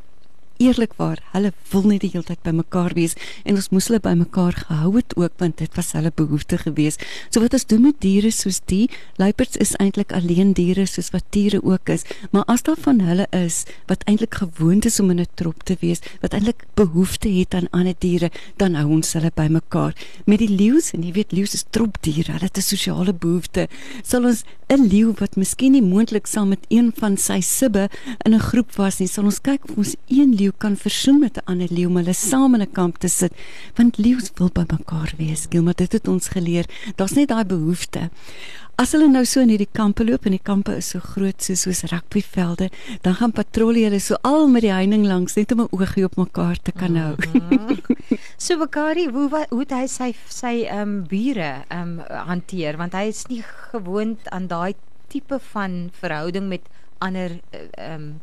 eerlikwaar, 0.63 1.21
hulle 1.33 1.53
wil 1.73 1.87
net 1.91 2.05
die 2.05 2.11
hele 2.13 2.27
tyd 2.29 2.43
by 2.47 2.53
mekaar 2.57 2.95
wees 2.99 3.17
en 3.45 3.59
ons 3.59 3.71
moes 3.75 3.89
hulle 3.91 4.01
by 4.03 4.15
mekaar 4.19 4.57
gehou 4.67 4.93
het 4.97 5.17
ook 5.19 5.35
want 5.43 5.59
dit 5.63 5.79
was 5.79 5.93
hulle 5.97 6.13
behoefte 6.15 6.59
gewees. 6.63 6.99
So 7.31 7.43
wat 7.45 7.57
ons 7.57 7.67
doen 7.71 7.83
met 7.89 7.99
diere 8.05 8.31
soos 8.35 8.61
die, 8.71 8.87
luiperds 9.21 9.59
is 9.63 9.75
eintlik 9.83 10.13
alleen 10.17 10.55
diere 10.59 10.87
soos 10.91 11.11
wat 11.15 11.27
diere 11.35 11.63
ook 11.63 11.93
is, 11.95 12.07
maar 12.31 12.47
as 12.53 12.65
daar 12.67 12.79
van 12.79 13.03
hulle 13.05 13.27
is 13.37 13.63
wat 13.91 14.05
eintlik 14.11 14.39
gewoond 14.43 14.87
is 14.89 15.01
om 15.01 15.11
in 15.11 15.21
'n 15.21 15.27
trop 15.35 15.63
te 15.65 15.77
wees, 15.81 16.01
wat 16.21 16.35
eintlik 16.35 16.65
behoefte 16.75 17.29
het 17.29 17.55
aan 17.55 17.71
ander 17.71 17.95
diere, 17.99 18.31
dan 18.57 18.75
hou 18.75 18.89
ons 18.91 19.13
hulle 19.13 19.31
by 19.35 19.49
mekaar. 19.49 19.95
Met 20.27 20.39
die 20.39 20.49
leeu's 20.49 20.93
en 20.93 21.03
jy 21.03 21.13
weet 21.13 21.33
leeu's 21.33 21.55
is 21.55 21.65
tropdiere, 21.71 22.33
hulle 22.33 22.49
het 22.51 22.59
'n 22.59 22.63
sosiale 22.63 23.13
behoefte. 23.13 23.69
Sal 24.03 24.25
ons 24.25 24.45
'n 24.69 24.89
leeu 24.89 25.13
wat 25.19 25.37
miskien 25.37 25.73
nie 25.73 25.83
moontlik 25.83 26.27
saam 26.27 26.49
met 26.49 26.65
een 26.69 26.93
van 26.97 27.17
sy 27.17 27.41
sibbe 27.41 27.89
in 28.25 28.35
'n 28.35 28.41
groep 28.41 28.73
was 28.77 28.99
nie, 28.99 29.09
sal 29.09 29.25
ons 29.25 29.41
kyk 29.41 29.65
of 29.69 29.77
ons 29.77 29.97
een 30.09 30.35
leeu 30.35 30.52
kan 30.59 30.77
versoen 30.77 31.19
met 31.21 31.37
'n 31.37 31.45
ander 31.45 31.69
leeu 31.71 31.87
om 31.87 31.97
hulle 31.97 32.13
saam 32.15 32.55
in 32.55 32.61
'n 32.63 32.73
kamp 32.73 32.99
te 32.99 33.09
sit, 33.09 33.33
want 33.77 33.99
leeu's 33.99 34.31
wil 34.35 34.51
by 34.53 34.65
mekaar 34.69 35.13
wees. 35.19 35.47
Gil, 35.51 35.63
maar 35.63 35.75
dit 35.75 35.93
het 35.93 36.09
ons 36.09 36.29
geleer. 36.29 36.67
Daar's 36.97 37.13
net 37.15 37.29
daai 37.29 37.45
behoefte. 37.45 38.11
As 38.77 38.93
hulle 38.93 39.09
nou 39.09 39.25
so 39.25 39.41
in 39.41 39.49
hierdie 39.49 39.69
kampe 39.73 40.05
loop 40.05 40.25
en 40.25 40.31
die 40.31 40.41
kampe 40.43 40.77
is 40.77 40.89
so 40.89 40.99
groot 40.99 41.43
so 41.43 41.55
soos 41.55 41.83
rugbyvelde, 41.83 42.71
dan 43.03 43.15
gaan 43.15 43.33
patrollie 43.33 43.85
hulle 43.85 44.01
so 44.01 44.17
al 44.23 44.49
met 44.49 44.63
die 44.63 44.73
heining 44.73 45.05
langs 45.07 45.35
net 45.37 45.53
om 45.53 45.61
'n 45.61 45.69
oogie 45.71 46.05
op 46.05 46.17
mekaar 46.17 46.57
te 46.63 46.73
kan 46.73 46.97
hou. 46.97 47.17
So 48.39 48.59
Bakari, 48.59 49.07
hoe 49.09 49.29
wa- 49.29 49.47
hoe 49.51 49.65
hy 49.69 49.87
sy 49.87 50.15
sy 50.29 50.65
ehm 50.67 50.81
um, 50.81 51.05
bure 51.07 51.65
ehm 51.69 52.01
um, 52.01 52.01
hanteer 52.27 52.77
want 52.77 52.93
hy 52.93 53.07
is 53.09 53.27
nie 53.29 53.43
gewoond 53.71 54.19
aan 54.31 54.47
daai 54.49 54.75
tipe 55.09 55.39
van 55.53 55.91
verhouding 56.01 56.49
met 56.49 56.61
ander 56.99 57.31
eh, 57.51 57.61
ehm 57.79 57.95
um, 58.03 58.21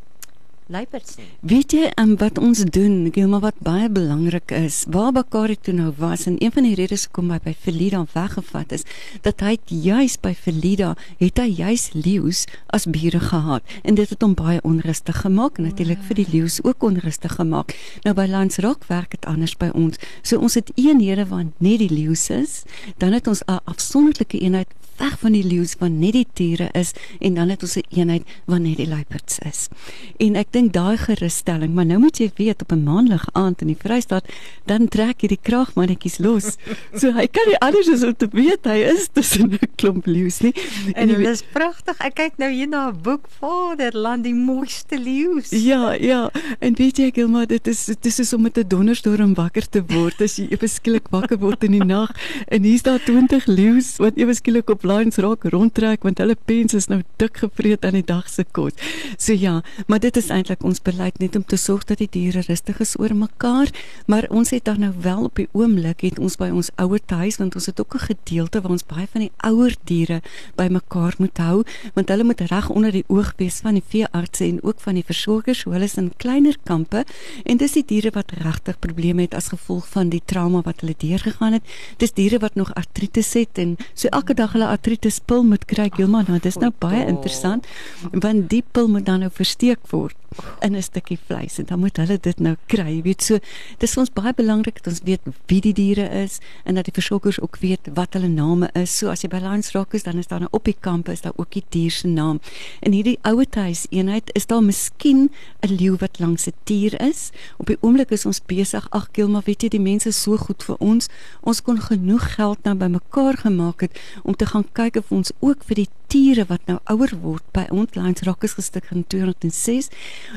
luiperds 0.70 1.16
nie. 1.18 1.26
Weet 1.40 1.74
jy 1.74 1.90
um, 2.00 2.14
wat 2.20 2.38
ons 2.38 2.62
doen, 2.72 3.10
Gilma 3.14 3.40
wat 3.42 3.58
baie 3.64 3.88
belangrik 3.90 4.52
is, 4.54 4.84
waar 4.90 5.12
Bakari 5.12 5.56
toe 5.58 5.74
nou 5.74 5.90
was 5.98 6.26
en 6.30 6.38
een 6.38 6.52
van 6.54 6.66
die 6.68 6.76
redes 6.78 7.08
hoekom 7.08 7.32
hy 7.34 7.40
by 7.44 7.54
Felida 7.54 8.04
weggevat 8.14 8.74
is, 8.76 8.86
dat 9.26 9.42
hy 9.44 9.56
juis 9.66 10.16
by 10.22 10.32
Felida 10.36 10.94
het 11.20 11.40
hy 11.42 11.48
juis 11.60 11.90
leeu's 11.96 12.44
as 12.74 12.86
bure 12.90 13.20
gehad 13.20 13.76
en 13.82 13.98
dit 13.98 14.10
het 14.10 14.22
hom 14.22 14.36
baie 14.38 14.62
onrustig 14.66 15.22
gemaak 15.24 15.58
en 15.58 15.68
natuurlik 15.70 16.02
vir 16.08 16.22
die 16.22 16.28
leeu's 16.30 16.60
ook 16.64 16.86
onrustig 16.86 17.34
gemaak. 17.38 17.74
Nou 18.06 18.14
by 18.16 18.28
Landsrock 18.30 18.86
werk 18.90 19.16
dit 19.16 19.26
anders 19.30 19.56
by 19.58 19.72
ons. 19.74 19.98
So 20.22 20.38
ons 20.38 20.58
het 20.58 20.70
eenhede 20.76 21.26
waar 21.30 21.48
net 21.58 21.82
die 21.82 21.90
leeu's 21.90 22.28
is, 22.30 22.62
dan 22.98 23.12
het 23.16 23.26
ons 23.26 23.42
'n 23.46 23.60
afsonderlike 23.64 24.38
eenheid 24.38 24.70
weg 25.00 25.18
van 25.18 25.32
die 25.32 25.44
leeu's 25.44 25.74
waar 25.80 25.90
net 25.90 26.12
die 26.12 26.26
tiere 26.32 26.68
is 26.76 26.92
en 27.18 27.34
dan 27.34 27.48
het 27.48 27.62
ons 27.62 27.76
'n 27.76 27.88
eenheid 27.88 28.24
waar 28.44 28.60
net 28.60 28.76
die 28.76 28.88
luiperds 28.88 29.38
is. 29.38 29.68
En 30.16 30.36
ek 30.36 30.52
dink 30.52 30.59
daai 30.68 30.96
gerusstelling, 31.00 31.74
maar 31.74 31.86
nou 31.86 31.98
moet 31.98 32.18
jy 32.18 32.30
weet 32.36 32.62
op 32.62 32.72
'n 32.72 32.84
maandag 32.84 33.28
aand 33.32 33.60
in 33.62 33.66
die 33.66 33.76
Vrystaat, 33.80 34.28
dan 34.66 34.88
trek 34.88 35.20
hierdie 35.20 35.40
kragmannetjies 35.42 36.18
los. 36.18 36.56
So 37.00 37.12
hy 37.12 37.26
kan 37.26 37.46
nie 37.46 37.58
anders 37.58 37.88
as 37.88 38.02
om 38.02 38.14
te 38.16 38.28
weet 38.32 38.64
hy 38.64 38.82
is 38.92 39.08
tussen 39.12 39.52
'n 39.52 39.58
klomp 39.76 40.06
leeu's 40.06 40.40
nie. 40.40 40.52
En 40.94 41.08
jy 41.08 41.16
dit 41.16 41.26
is 41.26 41.42
pragtig. 41.52 41.96
Ek 42.00 42.14
kyk 42.14 42.38
nou 42.38 42.50
hier 42.50 42.68
na 42.68 42.90
'n 42.90 42.98
boek 43.02 43.28
Vaderland, 43.40 44.24
die 44.24 44.34
mooiste 44.34 44.98
leeu's. 44.98 45.50
Ja, 45.50 45.92
ja. 45.92 46.30
En 46.58 46.74
weet 46.74 46.98
jy 46.98 47.10
Gilma, 47.14 47.46
dit 47.46 47.66
is 47.66 47.84
dit 47.86 48.06
is 48.06 48.14
soos 48.16 48.32
om 48.32 48.42
met 48.42 48.58
'n 48.58 48.68
donderstorm 48.68 49.34
wakker 49.34 49.68
te 49.68 49.82
word 49.86 50.20
as 50.20 50.36
jy 50.36 50.48
ewe 50.50 50.66
skielik 50.66 51.08
wakker 51.10 51.38
word 51.38 51.64
in 51.64 51.72
die 51.72 51.84
nag 51.84 52.10
en 52.48 52.62
hier's 52.62 52.82
daar 52.82 52.98
20 52.98 53.46
leeu's 53.46 53.96
wat 53.98 54.16
ewe 54.16 54.34
skielik 54.34 54.70
op 54.70 54.82
lines 54.84 55.16
raak 55.16 55.44
rondtrek 55.44 56.02
want 56.02 56.18
hulle 56.18 56.36
pens 56.44 56.74
is 56.74 56.88
nou 56.88 57.02
dik 57.16 57.36
gevreet 57.36 57.84
aan 57.84 57.92
die 57.92 58.04
dag 58.06 58.28
se 58.28 58.44
kos. 58.44 58.72
So 59.16 59.32
ja, 59.32 59.62
maar 59.86 60.00
dit 60.00 60.16
is 60.16 60.28
eintlik 60.28 60.49
eintlik 60.50 60.66
ons 60.66 60.82
beleid 60.82 61.18
net 61.20 61.36
om 61.36 61.44
te 61.44 61.56
sorg 61.56 61.84
dat 61.86 62.00
die 62.00 62.08
diere 62.10 62.42
rustig 62.46 62.80
is 62.82 62.96
oor 62.98 63.14
mekaar, 63.14 63.70
maar 64.06 64.26
ons 64.30 64.50
het 64.50 64.64
dan 64.64 64.80
nou 64.80 64.92
wel 65.02 65.24
op 65.24 65.36
die 65.38 65.48
oomblik 65.52 66.02
het 66.02 66.18
ons 66.18 66.36
by 66.36 66.50
ons 66.50 66.70
ouer 66.76 67.00
huis 67.06 67.38
want 67.38 67.54
ons 67.54 67.66
het 67.66 67.80
ook 67.80 67.94
'n 67.94 68.10
gedeelte 68.10 68.60
waar 68.60 68.70
ons 68.72 68.86
baie 68.86 69.06
van 69.12 69.20
die 69.20 69.32
ouer 69.44 69.74
diere 69.84 70.22
bymekaar 70.56 71.14
moet 71.18 71.38
hou, 71.38 71.64
want 71.94 72.08
hulle 72.08 72.24
moet 72.24 72.40
reg 72.40 72.68
onder 72.68 72.92
die 72.92 73.04
oog 73.08 73.32
wees 73.36 73.60
van 73.60 73.74
die 73.74 73.84
veeartse 73.88 74.44
en 74.44 74.62
ook 74.62 74.80
van 74.80 74.94
die 74.94 75.04
versorgers, 75.04 75.60
so 75.60 75.70
hulle 75.70 75.84
is 75.84 75.96
in 75.96 76.12
kleiner 76.16 76.56
kampe. 76.64 77.04
En 77.44 77.56
dis 77.56 77.72
die 77.72 77.84
diere 77.84 78.10
wat 78.12 78.30
regtig 78.30 78.78
probleme 78.78 79.22
het 79.22 79.34
as 79.34 79.48
gevolg 79.48 79.88
van 79.88 80.08
die 80.08 80.22
trauma 80.24 80.62
wat 80.62 80.80
hulle 80.80 80.94
deurgegaan 80.98 81.52
het. 81.52 81.62
Dis 81.96 82.12
diere 82.12 82.38
wat 82.38 82.54
nog 82.54 82.74
artritis 82.74 83.32
het 83.32 83.58
en 83.58 83.76
so 83.94 84.08
elke 84.08 84.34
dag 84.34 84.52
hulle 84.52 84.66
artritis 84.66 85.20
pil 85.20 85.42
moet 85.42 85.64
kry, 85.64 85.90
Gilma, 85.90 86.24
nou 86.28 86.38
dis 86.38 86.56
nou 86.56 86.72
baie 86.78 87.06
interessant 87.06 87.66
want 88.12 88.50
die 88.50 88.64
pil 88.72 88.88
moet 88.88 89.06
dan 89.06 89.20
nou 89.20 89.30
versteek 89.30 89.78
word 89.90 90.16
in 90.60 90.76
'n 90.76 90.82
stukkie 90.82 91.18
vleis 91.26 91.58
en 91.58 91.64
dan 91.64 91.78
moet 91.78 91.96
hulle 91.96 92.18
dit 92.20 92.38
nou 92.40 92.56
kry. 92.66 93.02
Weet 93.02 93.22
so, 93.22 93.38
dis 93.78 93.96
ons 93.96 94.12
baie 94.12 94.34
belangrik 94.34 94.82
dat 94.82 94.92
ons 94.92 95.00
weet 95.04 95.20
wie 95.46 95.60
die 95.60 95.72
diere 95.72 96.08
is 96.22 96.38
en 96.64 96.74
dat 96.74 96.84
die 96.84 96.94
versorgers 96.94 97.40
ook 97.40 97.56
weet 97.60 97.80
wat 97.94 98.12
hulle 98.12 98.28
name 98.28 98.70
is. 98.72 98.98
So 98.98 99.08
as 99.08 99.22
jy 99.22 99.28
by 99.28 99.38
Lions 99.38 99.72
Rock 99.72 99.94
is, 99.94 100.02
dan 100.02 100.18
is 100.18 100.26
daar 100.26 100.40
nou 100.40 100.48
op 100.52 100.64
die 100.64 100.76
kamp 100.80 101.08
is 101.08 101.20
daar 101.20 101.32
ook 101.36 101.52
die 101.52 101.64
dier 101.68 101.90
se 101.90 102.06
naam. 102.06 102.40
In 102.80 102.92
hierdie 102.92 103.18
ouer 103.22 103.46
huis 103.50 103.86
eenheid 103.90 104.30
is 104.34 104.46
daar 104.46 104.62
miskien 104.62 105.30
'n 105.60 105.74
leeu 105.74 105.96
wat 105.96 106.18
langs 106.18 106.46
'n 106.46 106.52
tier 106.64 107.00
is. 107.00 107.30
Op 107.56 107.66
die 107.66 107.76
oomblik 107.80 108.10
is 108.10 108.26
ons 108.26 108.40
besig, 108.46 108.86
ag 108.90 109.08
Gil, 109.12 109.28
maar 109.28 109.42
weet 109.44 109.62
jy 109.62 109.68
die 109.68 109.80
mense 109.80 110.12
so 110.12 110.36
goed 110.36 110.62
vir 110.62 110.76
ons. 110.78 111.08
Ons 111.40 111.62
kon 111.62 111.80
genoeg 111.80 112.34
geld 112.34 112.58
nou 112.62 112.74
bymekaar 112.74 113.36
gemaak 113.36 113.80
het 113.80 114.00
om 114.22 114.36
te 114.36 114.46
gaan 114.46 114.66
kyk 114.72 114.96
of 114.96 115.12
ons 115.12 115.32
ook 115.40 115.64
vir 115.64 115.74
die 115.74 115.88
tiere 116.10 116.44
wat 116.50 116.66
nou 116.66 116.78
ouer 116.90 117.12
word 117.22 117.44
by 117.54 117.66
ons 117.70 117.94
Lions 117.94 118.24
Rock 118.26 118.44
is 118.46 118.56
gestig 118.58 118.88
in 118.90 119.04
206 119.06 119.90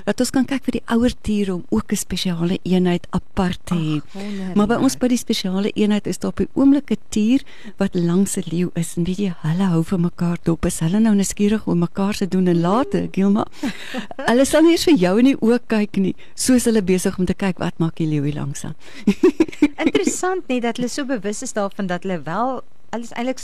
dat 0.06 0.20
ons 0.20 0.32
kan 0.34 0.46
kyk 0.46 0.64
vir 0.68 0.78
die 0.80 0.84
ouer 0.96 1.14
diere 1.22 1.54
om 1.54 1.66
ook 1.70 1.92
'n 1.92 1.96
spesiale 1.96 2.60
eenheid 2.64 3.08
apart 3.12 3.60
te 3.66 3.76
hê. 3.76 4.02
Maar 4.56 4.68
by 4.68 4.78
ons 4.82 4.98
by 4.98 5.08
die 5.08 5.18
spesiale 5.18 5.72
eenheid 5.76 6.08
is 6.08 6.18
daar 6.18 6.32
op 6.32 6.38
die 6.38 6.50
oomblik 6.54 6.92
'n 6.92 6.98
tier 7.10 7.42
wat 7.78 7.96
langs 7.96 8.38
'n 8.38 8.44
leeu 8.52 8.70
is 8.76 8.98
en 8.98 9.04
weet 9.04 9.18
jy 9.18 9.34
hulle 9.42 9.64
hou 9.64 9.84
vir 9.84 10.00
mekaar 10.00 10.38
dop. 10.44 10.66
Is 10.66 10.80
hulle 10.80 11.00
nou 11.00 11.16
nuuskierig 11.16 11.68
om 11.68 11.80
mekaar 11.80 12.14
se 12.14 12.28
doen 12.28 12.48
en 12.48 12.62
late, 12.62 13.10
Gilma? 13.12 13.46
hulle 14.30 14.46
sal 14.46 14.62
nie 14.62 14.72
eens 14.72 14.84
vir 14.84 14.96
jou 14.96 15.20
in 15.20 15.26
die 15.26 15.38
oë 15.42 15.60
kyk 15.68 15.98
nie, 15.98 16.16
soos 16.36 16.66
hulle 16.66 16.82
besig 16.82 17.20
om 17.20 17.26
te 17.26 17.34
kyk 17.34 17.58
wat 17.60 17.80
maak 17.80 17.96
die 17.96 18.08
leeu 18.08 18.24
hier 18.24 18.36
langs 18.36 18.64
aan. 18.66 18.76
Interessant 19.86 20.48
net 20.48 20.62
dat 20.62 20.78
hulle 20.78 20.90
so 20.90 21.06
bewus 21.06 21.42
is 21.42 21.54
daarvan 21.54 21.88
dat 21.88 22.04
hulle 22.04 22.22
wel 22.24 22.64
hulle 22.94 23.08
is 23.08 23.14
eintlik 23.18 23.42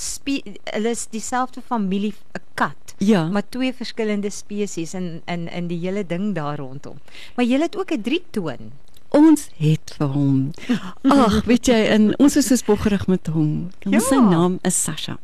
hulle 0.74 0.92
is 0.94 1.08
dieselfde 1.10 1.62
familie 1.66 2.14
'n 2.38 2.44
kat. 2.54 2.96
Ja. 2.98 3.28
Maar 3.28 3.50
twee 3.50 3.74
verskillende 3.74 4.30
spesies 4.30 4.94
in 4.94 5.22
in 5.26 5.48
in 5.48 5.68
die 5.68 5.80
hele 5.80 6.06
ding 6.06 6.36
daar 6.36 6.58
rondom. 6.58 7.00
Maar 7.36 7.46
jy 7.46 7.60
het 7.60 7.78
ook 7.78 7.92
'n 7.92 8.02
drietoon. 8.02 8.72
Ons 9.10 9.50
het 9.58 9.96
vir 9.98 10.08
hom. 10.08 10.54
Ag, 11.26 11.44
weet 11.46 11.66
jy, 11.66 11.86
en 11.90 12.20
ons 12.20 12.36
is 12.36 12.46
so 12.46 12.56
spoggerig 12.56 13.08
met 13.08 13.28
hom. 13.28 13.72
Ja. 13.80 14.00
sy 14.00 14.16
naam 14.16 14.60
is 14.62 14.84
Sasha. 14.84 15.18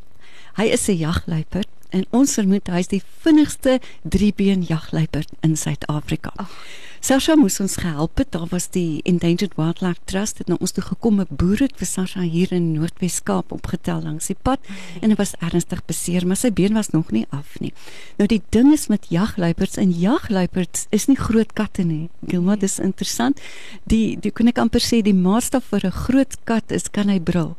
Hy 0.55 0.63
is 0.63 0.87
'n 0.87 0.97
jagluiperd 0.97 1.74
en 1.89 2.05
ons 2.11 2.33
vermoed 2.33 2.67
hy 2.67 2.79
is 2.79 2.91
die 2.91 3.03
vinnigste 3.25 3.79
driebeen 4.03 4.65
jagluiperd 4.69 5.29
in 5.41 5.55
Suid-Afrika. 5.57 6.33
Sasha 7.05 7.35
moes 7.37 7.59
ons 7.61 7.75
gehelp 7.77 8.17
het. 8.17 8.31
Daar 8.33 8.47
was 8.49 8.65
die 8.73 9.03
Endangered 9.05 9.53
Wildlife 9.59 10.01
Trust 10.09 10.39
het 10.41 10.47
na 10.49 10.55
ons 10.57 10.73
toe 10.73 10.81
gekom 10.81 11.19
met 11.19 11.29
boere 11.29 11.67
vir 11.77 11.85
Sasha 11.85 12.23
hier 12.25 12.49
in 12.55 12.71
Noordwes-Kaap 12.73 13.53
opgetel 13.53 14.01
langs 14.01 14.31
die 14.31 14.37
pad 14.47 14.63
en 15.03 15.13
hy 15.13 15.17
was 15.19 15.35
ernstig 15.37 15.83
beseer, 15.85 16.25
maar 16.25 16.39
sy 16.41 16.49
been 16.49 16.73
was 16.73 16.89
nog 16.95 17.11
nie 17.13 17.27
af 17.29 17.59
nie. 17.61 17.75
Nou 18.17 18.25
die 18.31 18.41
ding 18.55 18.71
is 18.73 18.87
met 18.89 19.05
jagluiperds 19.13 19.77
en 19.77 19.93
jagluiperds 19.93 20.87
is 20.89 21.05
nie 21.05 21.19
groot 21.19 21.53
katte 21.53 21.85
nie. 21.85 22.07
Gilma, 22.25 22.57
dis 22.57 22.79
interessant. 22.81 23.37
Die 23.85 24.17
die 24.17 24.33
kon 24.33 24.49
ek 24.49 24.63
amper 24.65 24.81
sê 24.81 25.03
die 25.05 25.13
maatstaf 25.13 25.69
vir 25.69 25.85
'n 25.85 25.99
groot 26.09 26.33
kat 26.49 26.73
is 26.73 26.89
kan 26.89 27.13
hy 27.13 27.19
brul. 27.19 27.53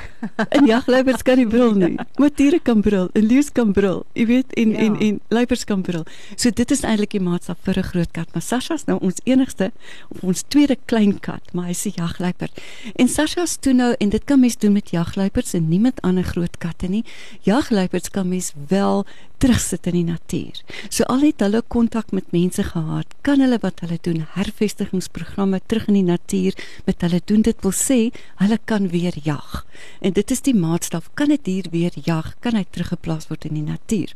En 0.56 0.66
jagluiperds 0.66 1.22
kan 1.22 1.36
nie 1.36 1.46
brul 1.46 1.74
nie. 1.74 1.96
Maar 2.16 2.30
diere 2.34 2.60
kan 2.62 2.80
brul, 2.80 3.08
'n 3.12 3.26
leeu 3.26 3.42
kan 3.52 3.72
brul. 3.72 4.04
Jy 4.12 4.26
weet 4.26 4.52
en 4.54 4.70
ja. 4.70 4.78
en 4.78 4.98
en 4.98 5.20
luiperds 5.28 5.64
kan 5.64 5.82
brul. 5.82 6.04
So 6.36 6.50
dit 6.50 6.70
is 6.70 6.82
eintlik 6.82 7.10
die 7.10 7.20
maatstaf 7.20 7.58
vir 7.62 7.78
'n 7.78 7.82
groot 7.82 8.10
kat, 8.10 8.28
maar 8.32 8.42
Sasha's 8.42 8.84
nou 8.84 8.98
ons 9.00 9.20
enigste 9.24 9.72
of 10.08 10.22
ons 10.22 10.42
tweede 10.48 10.76
klein 10.84 11.20
kat, 11.20 11.52
maar 11.52 11.66
hy's 11.66 11.84
'n 11.86 11.92
jagluiperd. 11.96 12.60
En 12.94 13.08
Sasha's 13.08 13.56
toe 13.56 13.72
nou 13.72 13.94
en 13.98 14.08
dit 14.08 14.24
kan 14.24 14.40
mens 14.40 14.56
doen 14.56 14.72
met 14.72 14.90
jagluiperds 14.90 15.52
en 15.52 15.68
nie 15.68 15.80
met 15.80 16.00
ander 16.00 16.24
groot 16.24 16.58
katte 16.58 16.86
nie. 16.86 17.04
Jagluiperds 17.40 18.10
kan 18.10 18.28
mens 18.28 18.52
wel 18.68 19.04
terugsit 19.42 19.88
in 19.90 19.96
die 19.98 20.04
natuur. 20.06 20.60
So 20.88 21.06
al 21.10 21.24
het 21.26 21.42
hulle 21.42 21.62
kontak 21.74 22.12
met 22.14 22.30
mense 22.34 22.62
gehad, 22.62 23.16
kan 23.26 23.42
hulle 23.42 23.58
wat 23.62 23.82
hulle 23.82 23.98
doen, 24.06 24.22
hervestigingsprogramme 24.36 25.60
terug 25.66 25.88
in 25.90 25.98
die 25.98 26.06
natuur 26.06 26.58
met 26.86 27.02
hulle 27.02 27.20
doen. 27.26 27.42
Dit 27.42 27.64
wil 27.66 27.74
sê 27.74 27.98
hulle 28.42 28.58
kan 28.70 28.88
weer 28.94 29.18
jag. 29.26 29.64
En 30.00 30.14
dit 30.14 30.30
is 30.30 30.44
die 30.46 30.54
maatstaf, 30.54 31.10
kan 31.14 31.32
'n 31.32 31.42
dier 31.42 31.66
weer 31.70 31.92
jag, 32.04 32.34
kan 32.40 32.54
hy 32.54 32.64
teruggeplaas 32.70 33.28
word 33.28 33.44
in 33.44 33.54
die 33.54 33.68
natuur. 33.72 34.14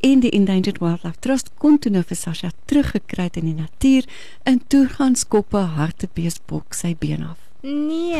En 0.00 0.20
die 0.20 0.30
Endangered 0.30 0.78
Wildlife 0.78 1.20
Trust 1.20 1.50
kon 1.58 1.78
toe 1.78 1.92
nou 1.92 2.02
vir 2.02 2.16
Sasha 2.16 2.50
teruggekry 2.66 3.30
in 3.34 3.44
die 3.44 3.60
natuur 3.60 4.04
en 4.44 4.60
toe 4.68 4.86
gaan 4.88 5.16
skoppe 5.16 5.58
hartebeesbok 5.58 6.74
sy 6.74 6.94
been 6.98 7.22
af. 7.22 7.49
Nee. 7.62 8.16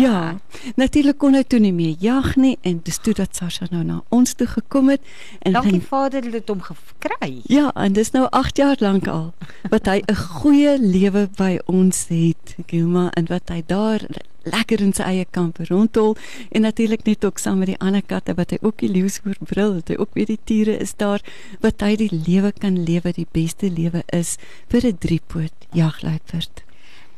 Ja. 0.00 0.36
Natuurlik 0.76 1.18
kon 1.18 1.34
hy 1.34 1.42
toe 1.44 1.58
nie 1.60 1.72
meer 1.72 1.96
jag 2.00 2.36
nie 2.36 2.56
en 2.66 2.80
dis 2.84 2.98
toe 3.04 3.12
dat 3.14 3.36
Sasha 3.36 3.66
nou 3.70 3.82
na 3.84 3.98
ons 4.14 4.32
toe 4.34 4.46
gekom 4.46 4.88
het 4.88 5.04
en 5.44 5.52
Dankie 5.52 5.82
Vader 5.82 6.24
het 6.32 6.48
hom 6.48 6.62
gekry. 6.64 7.40
Ja, 7.52 7.70
en 7.74 7.92
dis 7.92 8.10
nou 8.16 8.26
8 8.30 8.56
jaar 8.56 8.80
lank 8.80 9.08
al 9.08 9.32
wat 9.70 9.86
hy 9.86 10.00
'n 10.06 10.16
goeie 10.16 10.78
lewe 10.80 11.28
by 11.36 11.58
ons 11.66 12.06
het, 12.08 12.56
Gilma, 12.66 13.10
en 13.14 13.26
wat 13.28 13.48
hy 13.48 13.62
daar 13.66 14.06
lekker 14.42 14.80
in 14.80 14.92
sy 14.92 15.02
eie 15.02 15.26
kamp 15.30 15.58
rondhol 15.68 16.16
en 16.50 16.64
natuurlik 16.66 17.04
net 17.04 17.24
ook 17.24 17.38
saam 17.38 17.58
met 17.58 17.72
die 17.72 17.80
ander 17.84 18.02
katte 18.02 18.34
wat 18.38 18.50
hy 18.50 18.58
ook 18.62 18.78
die 18.78 18.88
leeu's 18.88 19.18
voor 19.24 19.36
bril, 19.40 19.74
dat 19.80 19.88
hy 19.88 19.96
ook 19.96 20.14
weer 20.14 20.26
die 20.26 20.40
tiere 20.44 20.78
is 20.78 20.94
daar 20.96 21.20
wat 21.60 21.80
hy 21.80 21.96
die 21.96 22.12
lewe 22.12 22.52
kan 22.52 22.84
lewe, 22.84 23.12
die 23.12 23.28
beste 23.32 23.70
lewe 23.70 24.02
is 24.06 24.36
vir 24.68 24.86
'n 24.86 24.98
driepoot 24.98 25.68
jagluiperd. 25.72 26.67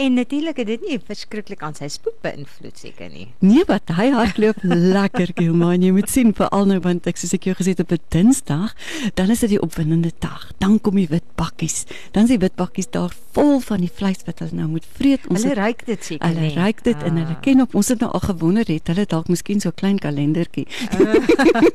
En 0.00 0.14
natuurlik 0.14 0.56
het 0.56 0.66
dit 0.66 0.80
nie 0.88 0.96
verskriklik 1.04 1.60
aan 1.60 1.74
sy 1.76 1.84
spoed 1.92 2.16
beïnvloed 2.24 2.78
seker 2.80 3.10
nie. 3.12 3.26
Nee, 3.44 3.66
wat 3.68 3.90
hy 3.98 4.06
hardloop 4.14 4.62
lekker, 4.96 5.34
Gilman. 5.36 5.84
Jy 5.84 5.90
moet 5.92 6.08
sien 6.08 6.32
veral 6.36 6.64
nou 6.70 6.78
want 6.86 7.04
ek 7.10 7.20
soos 7.20 7.34
ek 7.36 7.50
jou 7.50 7.54
gesê 7.58 7.74
het 7.74 7.82
op 7.84 7.92
'n 7.92 8.00
Dinsdag, 8.08 8.72
dan 9.20 9.28
is 9.30 9.44
dit 9.44 9.52
die 9.56 9.60
opwindende 9.60 10.12
dag. 10.24 10.46
Dan 10.56 10.80
kom 10.80 10.96
die 10.96 11.08
wit 11.10 11.26
bakkies. 11.36 11.84
Dan 12.16 12.24
is 12.24 12.32
die 12.32 12.40
wit 12.40 12.56
bakkies 12.56 12.88
daar 12.88 13.12
vol 13.36 13.60
van 13.60 13.84
die 13.84 13.90
vleis 13.92 14.24
wat 14.24 14.40
hulle 14.40 14.56
nou 14.56 14.68
moet 14.72 14.86
vreet. 14.96 15.26
Ons 15.28 15.44
hulle 15.44 15.54
ruik 15.54 15.84
dit 15.86 16.04
seker 16.04 16.32
nie. 16.32 16.48
Hulle 16.48 16.54
ruik 16.56 16.80
dit 16.84 16.96
ah. 16.96 17.06
en 17.06 17.20
hulle 17.20 17.36
ah. 17.36 17.42
ken 17.44 17.60
op 17.60 17.74
ons 17.74 17.88
het 17.92 18.00
nou 18.00 18.10
al 18.10 18.24
gewonder 18.24 18.64
het 18.72 18.88
hulle 18.88 19.04
dalk 19.04 19.28
miskien 19.28 19.60
so 19.60 19.70
klein 19.70 19.98
kalendertjie. 20.00 20.66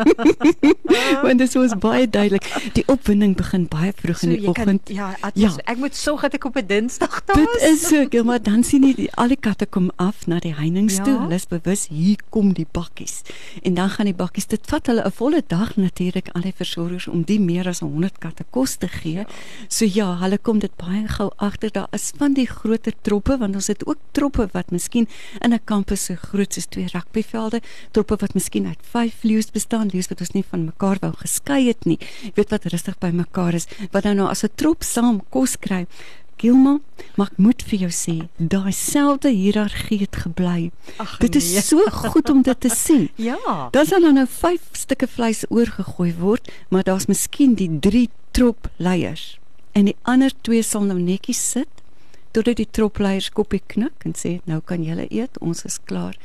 Want 1.25 1.37
dit 1.37 1.53
was 1.53 1.77
baie 1.77 2.09
duidelik. 2.09 2.49
Die 2.73 2.83
opwinding 2.89 3.37
begin 3.37 3.69
baie 3.69 3.93
vroeg 3.95 4.17
so, 4.17 4.27
in 4.27 4.35
die 4.39 4.49
oggend. 4.49 4.89
Ja, 4.89 5.13
ja, 5.37 5.53
ek 5.69 5.77
moet 5.77 5.95
sorg 5.95 6.25
dat 6.25 6.33
ek 6.41 6.49
op 6.49 6.57
'n 6.57 6.65
Dinsdag 6.67 7.21
daar 7.29 7.37
is. 7.37 7.45
Dit 7.53 7.69
is 7.69 7.87
so 7.87 8.14
Ja, 8.15 8.23
maar 8.23 8.39
dan 8.39 8.61
sien 8.63 8.85
jy 8.87 9.09
al 9.19 9.33
die 9.33 9.35
katte 9.43 9.65
kom 9.67 9.89
af 9.99 10.21
na 10.31 10.37
die 10.39 10.53
heininge 10.55 11.01
toe. 11.03 11.17
Ja? 11.17 11.23
Hulle 11.25 11.35
is 11.35 11.45
bewus 11.51 11.81
hier 11.91 12.21
kom 12.31 12.53
die 12.55 12.67
bakkies. 12.71 13.25
En 13.59 13.75
dan 13.75 13.89
gaan 13.91 14.07
die 14.07 14.15
bakkies 14.15 14.47
dit 14.47 14.69
vat 14.71 14.87
hulle 14.87 15.03
'n 15.03 15.11
volle 15.11 15.41
dag 15.47 15.75
natuurlik 15.75 16.29
al 16.31 16.47
die 16.47 16.53
versorgers 16.55 17.07
om 17.11 17.25
die 17.27 17.39
meer 17.39 17.67
as 17.67 17.79
100 17.83 18.17
katte 18.23 18.45
kos 18.49 18.75
te 18.75 18.87
gee. 18.87 19.13
Ja. 19.19 19.25
So 19.67 19.85
ja, 19.85 20.15
hulle 20.21 20.37
kom 20.37 20.59
dit 20.59 20.71
baie 20.77 21.07
gou 21.07 21.29
agter 21.35 21.71
daar 21.71 21.87
is 21.91 22.13
van 22.17 22.33
die 22.33 22.47
groter 22.47 22.93
troppe 23.01 23.37
want 23.37 23.55
ons 23.55 23.67
het 23.67 23.85
ook 23.85 23.99
troppe 24.11 24.47
wat 24.53 24.71
miskien 24.71 25.07
in 25.41 25.53
'n 25.53 25.59
kampus 25.65 26.05
so 26.05 26.15
groot 26.15 26.53
soos 26.53 26.65
twee 26.65 26.87
rugbyvelde, 26.87 27.61
troppe 27.91 28.15
wat 28.15 28.33
miskien 28.33 28.65
uit 28.65 28.79
5 28.81 29.23
leeu's 29.23 29.51
bestaan, 29.51 29.89
leeu's 29.91 30.07
wat 30.07 30.19
ons 30.19 30.31
nie 30.31 30.45
van 30.49 30.65
mekaar 30.65 30.97
wou 31.01 31.11
geskei 31.17 31.67
het 31.67 31.85
nie. 31.85 31.99
Jy 32.23 32.31
weet 32.35 32.49
wat 32.49 32.65
rustig 32.65 32.97
by 32.97 33.09
mekaar 33.09 33.53
is, 33.53 33.67
wat 33.91 34.03
nou 34.03 34.15
nou 34.15 34.29
as 34.29 34.43
'n 34.43 34.49
trop 34.55 34.83
saam 34.83 35.21
kos 35.29 35.57
kry. 35.59 35.85
Gilma, 36.41 36.79
maar 37.15 37.31
ek 37.31 37.37
moet 37.39 37.63
vir 37.69 37.85
jou 37.85 37.91
sê, 37.95 38.15
daai 38.37 38.73
selfde 38.75 39.31
hiërargie 39.31 40.01
het 40.01 40.19
gebly. 40.25 40.71
Ach, 40.97 41.15
dit 41.23 41.35
is 41.39 41.51
nee. 41.53 41.63
so 41.63 41.85
goed 41.95 42.29
om 42.29 42.43
dit 42.43 42.59
te 42.59 42.71
sien. 42.73 43.07
ja. 43.29 43.37
Dan 43.71 43.87
sal 43.87 44.05
nou 44.11 44.27
5 44.27 44.69
stukke 44.75 45.07
vleis 45.07 45.45
oorgegooi 45.49 46.11
word, 46.19 46.51
maar 46.69 46.83
daar's 46.83 47.07
miskien 47.11 47.55
die 47.55 47.71
3 47.79 48.09
trop 48.35 48.67
leiers 48.77 49.35
en 49.75 49.89
die 49.89 49.97
ander 50.07 50.31
twee 50.47 50.63
sal 50.63 50.85
nou 50.87 50.97
netjies 51.01 51.41
sit 51.55 51.74
totdat 52.35 52.59
die 52.59 52.67
tropleiers 52.77 53.29
koppie 53.35 53.61
knik 53.71 54.05
en 54.07 54.15
sê 54.17 54.35
nou 54.49 54.59
kan 54.67 54.83
julle 54.83 55.07
eet, 55.09 55.37
ons 55.39 55.63
is 55.67 55.77
klaar. 55.87 56.17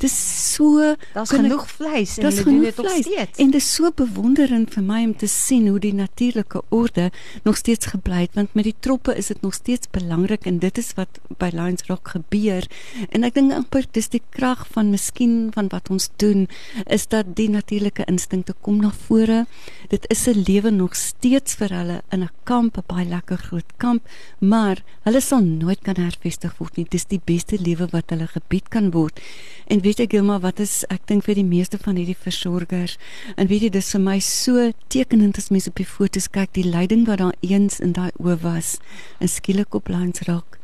Dis 0.00 0.14
so 0.54 0.94
Daar's 1.12 1.32
genoeg 1.34 1.66
vleis 1.70 2.16
en 2.18 2.28
hulle 2.28 2.44
doen 2.46 2.60
dit 2.62 2.76
nog 2.76 2.90
steeds. 2.90 3.38
En 3.38 3.52
dit 3.52 3.60
is 3.60 3.68
so 3.74 3.90
bewonderend 3.94 4.72
vir 4.74 4.84
my 4.86 5.02
om 5.04 5.14
te 5.16 5.28
sien 5.30 5.66
hoe 5.68 5.80
die 5.82 5.94
natuurlike 5.94 6.62
orde 6.74 7.10
nog 7.44 7.58
steeds 7.60 7.90
gebly 7.92 8.24
het 8.24 8.38
want 8.38 8.54
met 8.58 8.68
die 8.68 8.76
troppe 8.86 9.16
is 9.18 9.30
dit 9.32 9.42
nog 9.42 9.56
steeds 9.58 9.90
belangrik 9.92 10.46
en 10.46 10.60
dit 10.62 10.78
is 10.78 10.92
wat 10.96 11.20
by 11.40 11.50
Lions 11.52 11.84
Rock 11.90 12.14
gebeur. 12.14 12.66
En 13.10 13.26
ek 13.26 13.36
dink 13.36 13.52
amper 13.56 13.86
dis 13.96 14.10
die 14.12 14.22
krag 14.34 14.64
van 14.74 14.92
miskien 14.94 15.50
van 15.54 15.68
wat 15.74 15.90
ons 15.92 16.08
doen 16.22 16.46
is 16.86 17.08
dat 17.12 17.34
die 17.36 17.48
natuurlike 17.52 18.06
instinkte 18.08 18.54
kom 18.62 18.80
na 18.82 18.92
vore. 19.08 19.44
Dit 19.88 20.06
is 20.10 20.26
'n 20.28 20.44
lewe 20.46 20.70
nog 20.70 20.96
steeds 20.96 21.54
vir 21.54 21.70
hulle 21.74 22.02
in 22.10 22.22
'n 22.22 22.30
kamp, 22.44 22.78
'n 22.78 22.84
baie 22.86 23.06
lekker 23.06 23.38
groot 23.38 23.72
kamp, 23.76 24.02
maar 24.38 24.82
hulle 25.04 25.20
sal 25.20 25.40
nooit 25.58 25.82
kan 25.84 25.98
hervestig 26.00 26.54
word 26.58 26.78
nie. 26.78 26.86
Dis 26.90 27.08
die 27.10 27.20
beste 27.24 27.58
lewe 27.60 27.88
wat 27.92 28.14
hulle 28.14 28.28
gebied 28.30 28.70
kan 28.72 28.92
word. 28.94 29.20
En 29.66 29.82
weet 29.84 30.00
jy 30.02 30.08
Gilma, 30.14 30.38
wat 30.40 30.60
is 30.62 30.84
ek 30.92 31.06
dink 31.10 31.26
vir 31.26 31.38
die 31.38 31.46
meeste 31.46 31.78
van 31.82 31.98
hierdie 31.98 32.16
versorgers 32.16 32.96
en 33.36 33.48
weet 33.50 33.66
jy 33.66 33.70
dis 33.74 33.90
vir 33.94 34.02
my 34.04 34.18
so 34.24 34.70
tekenend 34.92 35.38
as 35.40 35.50
mense 35.54 35.70
op 35.70 35.80
die 35.80 35.88
foto's 35.88 36.28
kyk 36.32 36.54
die 36.56 36.66
lyding 36.66 37.06
wat 37.08 37.22
daar 37.22 37.36
eens 37.44 37.80
in 37.84 37.94
daai 37.96 38.10
oë 38.20 38.38
was 38.44 38.76
en 39.18 39.30
skielik 39.30 39.76
op 39.78 39.90
langs 39.92 40.24
raak 40.28 40.58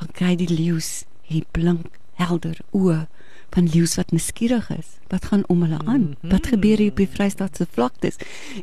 dan 0.00 0.12
kry 0.20 0.34
die 0.40 0.50
leeu's 0.50 1.04
hierdie 1.28 1.46
blink 1.56 1.98
helder 2.20 2.60
oë 2.76 3.06
van 3.50 3.68
leeu's 3.72 3.94
wat 3.96 4.10
nuuskierig 4.12 4.70
is 4.70 4.86
wat 5.08 5.24
gaan 5.24 5.42
om 5.48 5.62
hulle 5.62 5.78
aan 5.84 6.16
wat 6.20 6.46
gebeur 6.46 6.76
hier 6.78 6.90
op 6.90 6.96
die 6.96 7.08
Vrystaatse 7.08 7.66
vlaktes 7.70 8.16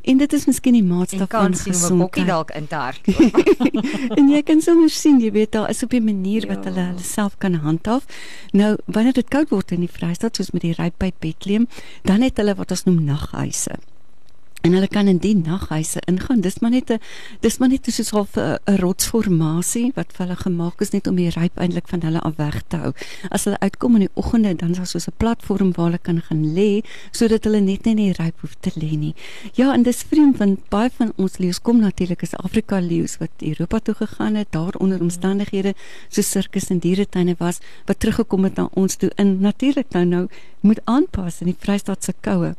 en 0.04 0.18
dit 0.18 0.34
is 0.34 0.46
miskien 0.46 0.74
die 0.77 0.84
maatstaf 0.84 1.27
kan 1.27 1.56
van 1.56 1.56
sien 1.56 1.74
hoe 1.74 1.92
'n 1.92 1.98
bokkie 1.98 2.24
gesondheid 2.24 2.27
dalk 2.27 2.51
in 2.51 2.68
te 2.68 2.75
hardloop. 2.75 4.18
en 4.20 4.30
jy 4.30 4.42
kan 4.44 4.62
sommer 4.62 4.89
sien, 4.89 5.20
jy 5.20 5.32
weet 5.32 5.51
daar 5.51 5.70
is 5.70 5.84
op 5.84 5.94
'n 5.94 6.04
manier 6.04 6.48
wat 6.48 6.63
Ja. 6.63 6.70
hulle 6.70 6.86
hulle 6.86 7.04
self 7.04 7.38
kan 7.38 7.54
handhaaf. 7.54 8.06
Nou 8.51 8.77
wanneer 8.86 9.13
dit 9.13 9.27
koud 9.27 9.50
word 9.50 9.72
in 9.72 9.80
die 9.80 9.89
Vrystaat 9.92 10.36
soos 10.36 10.51
met 10.51 10.62
die 10.62 10.74
ryp 10.77 10.94
by 10.98 11.12
Bethlehem, 11.20 11.68
dan 12.04 12.22
het 12.22 12.38
hulle 12.38 12.56
wat 12.56 12.72
ons 12.72 12.84
noem 12.84 13.04
naghuise. 13.04 13.75
En 14.66 14.74
hulle 14.74 14.88
kan 14.88 15.06
in 15.08 15.20
die 15.22 15.36
naghuise 15.38 16.02
ingaan. 16.10 16.40
Dis 16.42 16.58
maar 16.60 16.72
net 16.74 16.90
'n 16.90 17.00
dis 17.40 17.58
maar 17.58 17.70
net 17.70 17.86
soos 17.86 18.10
half 18.10 18.36
'n 18.36 18.58
rotsformasie 18.82 19.92
wat 19.96 20.14
vir 20.14 20.26
hulle 20.26 20.36
gemaak 20.36 20.82
is 20.82 20.90
net 20.90 21.08
om 21.08 21.16
die 21.16 21.30
ryp 21.30 21.58
eintlik 21.58 21.88
van 21.88 22.02
hulle 22.02 22.20
af 22.20 22.36
weg 22.36 22.64
te 22.68 22.78
hou. 22.78 22.92
As 23.30 23.44
hulle 23.44 23.60
uitkom 23.60 23.94
in 23.94 24.00
die 24.00 24.10
oggende, 24.14 24.56
dan 24.56 24.70
is 24.72 24.78
daar 24.78 24.88
soos 24.88 25.08
'n 25.08 25.14
platform 25.18 25.72
waar 25.74 25.86
hulle 25.86 25.98
kan 25.98 26.22
gaan 26.22 26.54
lê 26.54 26.82
sodat 27.12 27.44
hulle 27.44 27.60
net 27.60 27.86
nie 27.86 27.96
in 27.96 28.04
die 28.04 28.24
ryp 28.24 28.42
hoef 28.42 28.56
te 28.60 28.72
lê 28.76 28.98
nie. 28.98 29.16
Ja, 29.54 29.74
en 29.74 29.84
dis 29.84 30.04
vreemd 30.04 30.38
want 30.38 30.70
baie 30.70 30.90
van 30.98 31.14
ons 31.16 31.38
leeu's 31.38 31.62
kom 31.62 31.80
natuurlik 31.80 32.22
is 32.22 32.36
Afrika 32.36 32.80
leeu's 32.80 33.18
wat 33.18 33.30
Europa 33.40 33.80
toe 33.80 33.96
gegaan 33.96 34.36
het, 34.36 34.48
daar 34.50 34.74
onder 34.80 35.02
omstandighede 35.02 35.74
so 36.10 36.22
sirkus 36.22 36.70
en 36.70 36.80
dieretuine 36.80 37.36
was 37.38 37.60
wat 37.86 38.00
teruggekom 38.00 38.44
het 38.44 38.56
na 38.56 38.70
ons 38.74 38.96
toe 38.96 39.12
in 39.16 39.40
natuurlik 39.40 39.86
nou 39.90 40.06
nou 40.06 40.28
moet 40.60 40.80
aanpas 40.84 41.40
in 41.40 41.46
die 41.46 41.58
Vrystaat 41.60 42.04
se 42.04 42.14
koue. 42.22 42.56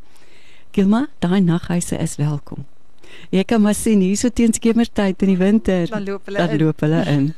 Gilma, 0.76 1.06
daai 1.24 1.40
naghuise 1.40 1.96
is 1.96 2.18
welkom. 2.20 2.66
Jy 3.32 3.46
kan 3.48 3.62
maar 3.64 3.74
sien 3.74 4.02
hierso 4.04 4.28
teen 4.28 4.52
skemertyd 4.52 5.22
in 5.24 5.30
die 5.32 5.38
winter. 5.40 5.86
Dan 5.88 6.04
loop 6.04 6.28
hulle 6.28 6.42
dan 6.42 6.52
in. 6.52 6.60
loop 6.60 6.82
hulle 6.84 6.98
in. 7.08 7.30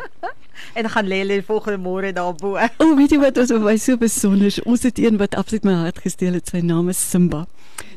en 0.76 0.86
dan 0.86 0.88
gaan 0.94 1.10
lê 1.12 1.18
hulle 1.20 1.36
die 1.42 1.44
volgende 1.44 1.76
môre 1.84 2.14
daarbo. 2.16 2.54
O, 2.80 2.94
weet 2.96 3.12
jy 3.12 3.18
wat 3.20 3.40
ons 3.42 3.52
by 3.66 3.74
so 3.76 4.00
besonder 4.00 4.48
is? 4.48 4.56
Ons 4.64 4.86
het 4.88 4.96
een 5.02 5.20
wat 5.20 5.36
absoluut 5.36 5.68
my 5.68 5.76
hart 5.82 6.00
gesteel 6.06 6.38
het. 6.40 6.48
Sy 6.48 6.62
naam 6.64 6.88
is 6.88 7.02
Simba. 7.10 7.42